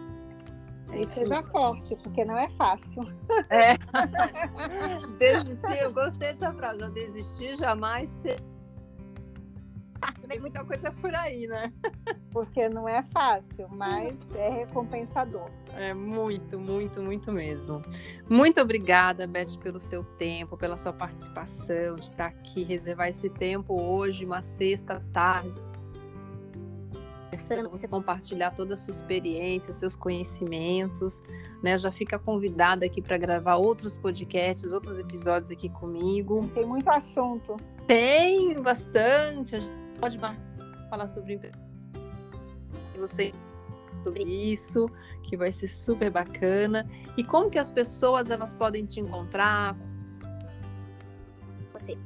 É 0.92 1.02
e 1.02 1.08
seja 1.08 1.42
forte, 1.42 1.96
porque 2.04 2.24
não 2.24 2.38
é 2.38 2.50
fácil. 2.50 3.02
É. 3.50 3.78
desistir, 5.18 5.80
eu 5.80 5.92
gostei 5.92 6.28
dessa 6.28 6.54
frase. 6.54 6.84
Eu 6.84 6.92
desistir 6.92 7.56
jamais. 7.58 8.12
Ser 8.12 8.53
tem 10.34 10.40
muita 10.40 10.66
coisa 10.66 10.92
por 10.92 11.14
aí, 11.14 11.46
né? 11.46 11.72
Porque 12.32 12.68
não 12.68 12.90
é 12.90 13.04
fácil, 13.04 13.68
mas 13.70 14.16
é 14.36 14.50
recompensador. 14.50 15.48
É 15.76 15.94
muito, 15.94 16.60
muito, 16.60 17.04
muito 17.04 17.32
mesmo. 17.32 17.84
Muito 18.28 18.60
obrigada, 18.60 19.28
Beth, 19.28 19.60
pelo 19.62 19.80
seu 19.80 20.04
tempo, 20.04 20.58
pela 20.58 20.76
sua 20.76 20.92
participação, 20.92 21.96
de 21.96 22.06
estar 22.06 22.26
aqui, 22.26 22.64
reservar 22.64 23.10
esse 23.10 23.30
tempo 23.30 23.80
hoje, 23.80 24.26
uma 24.26 24.42
sexta 24.42 25.00
tarde 25.14 25.62
você 27.72 27.88
compartilhar 27.88 28.52
toda 28.52 28.76
a 28.76 28.78
sua 28.78 28.92
experiência, 28.92 29.74
seus 29.74 29.96
conhecimentos, 29.96 31.22
né? 31.64 31.78
Já 31.78 31.92
fica 31.92 32.18
convidada 32.20 32.86
aqui 32.86 33.02
para 33.02 33.18
gravar 33.18 33.56
outros 33.56 33.98
podcasts, 33.98 34.72
outros 34.72 35.00
episódios 35.00 35.50
aqui 35.50 35.68
comigo. 35.68 36.48
Tem 36.54 36.64
muito 36.64 36.90
assunto. 36.90 37.58
Tem 37.88 38.62
bastante. 38.62 39.58
Pode 40.04 40.20
falar 40.90 41.08
sobre 41.08 41.40
você 43.00 43.32
sobre 44.04 44.26
isso, 44.26 44.90
que 45.22 45.38
vai 45.38 45.50
ser 45.50 45.70
super 45.70 46.12
bacana. 46.12 46.86
E 47.16 47.24
como 47.24 47.50
que 47.50 47.58
as 47.58 47.72
pessoas 47.72 48.30
elas 48.30 48.52
podem 48.52 48.86
te 48.86 49.00
encontrar? 49.00 49.78
Você. 51.72 51.98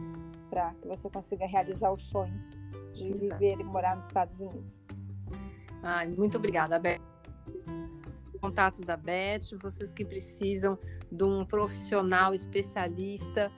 para 0.49 0.73
que 0.73 0.87
você 0.87 1.09
consiga 1.09 1.45
realizar 1.45 1.89
o 1.89 1.97
sonho 1.97 2.37
de 2.91 3.07
Exato. 3.07 3.39
viver 3.39 3.61
e 3.61 3.63
morar 3.63 3.95
nos 3.95 4.05
Estados 4.05 4.41
Unidos. 4.41 4.81
Ai, 5.81 6.09
muito 6.09 6.37
obrigada, 6.37 6.77
Beth. 6.77 7.01
Contatos 8.43 8.81
da 8.81 8.97
Beth, 8.97 9.57
vocês 9.61 9.93
que 9.93 10.03
precisam 10.03 10.77
de 11.09 11.23
um 11.23 11.45
profissional 11.45 12.33
especialista 12.33 13.49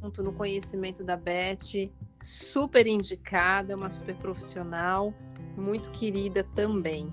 junto 0.00 0.22
no 0.22 0.32
conhecimento 0.32 1.02
da 1.02 1.16
Beth, 1.16 1.90
super 2.22 2.86
indicada, 2.86 3.74
uma 3.74 3.90
super 3.90 4.14
profissional, 4.14 5.12
muito 5.56 5.90
querida 5.90 6.46
também. 6.54 7.12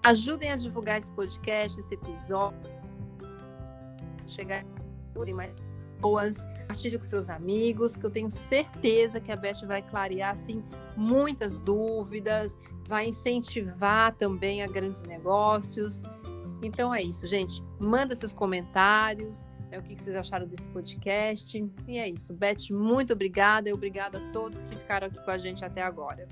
Ajudem 0.00 0.52
a 0.52 0.54
divulgar 0.54 0.98
esse 0.98 1.10
podcast, 1.10 1.80
esse 1.80 1.94
episódio, 1.94 2.70
chegar 4.24 4.64
em 5.26 5.34
mais 5.34 5.52
pessoas, 5.96 6.44
compartilhe 6.44 6.98
com 6.98 7.02
seus 7.02 7.28
amigos, 7.30 7.96
que 7.96 8.06
eu 8.06 8.10
tenho 8.10 8.30
certeza 8.30 9.20
que 9.20 9.32
a 9.32 9.36
Beth 9.36 9.66
vai 9.66 9.82
clarear 9.82 10.30
assim 10.30 10.62
muitas 10.96 11.58
dúvidas, 11.58 12.56
vai 12.86 13.08
incentivar 13.08 14.14
também 14.14 14.62
a 14.62 14.66
grandes 14.66 15.04
negócios. 15.04 16.02
Então 16.62 16.94
é 16.94 17.02
isso, 17.02 17.26
gente. 17.26 17.62
Manda 17.78 18.14
seus 18.14 18.32
comentários, 18.32 19.46
é 19.70 19.78
o 19.78 19.82
que 19.82 19.96
vocês 19.96 20.14
acharam 20.14 20.46
desse 20.46 20.68
podcast. 20.68 21.64
E 21.88 21.98
é 21.98 22.08
isso. 22.08 22.34
Beth, 22.34 22.70
muito 22.70 23.12
obrigada 23.12 23.68
e 23.68 23.72
obrigada 23.72 24.18
a 24.18 24.32
todos 24.32 24.60
que 24.62 24.76
ficaram 24.76 25.08
aqui 25.08 25.22
com 25.24 25.30
a 25.30 25.38
gente 25.38 25.64
até 25.64 25.82
agora. 25.82 26.28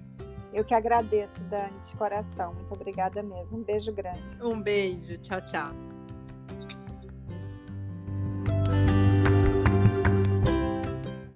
Eu 0.53 0.65
que 0.65 0.75
agradeço, 0.75 1.41
Dani, 1.45 1.79
de 1.87 1.97
coração. 1.97 2.55
Muito 2.55 2.75
obrigada 2.75 3.23
mesmo. 3.23 3.59
Um 3.59 3.63
beijo 3.63 3.93
grande. 3.93 4.43
Um 4.43 4.61
beijo. 4.61 5.17
Tchau, 5.19 5.41
tchau. 5.41 6.00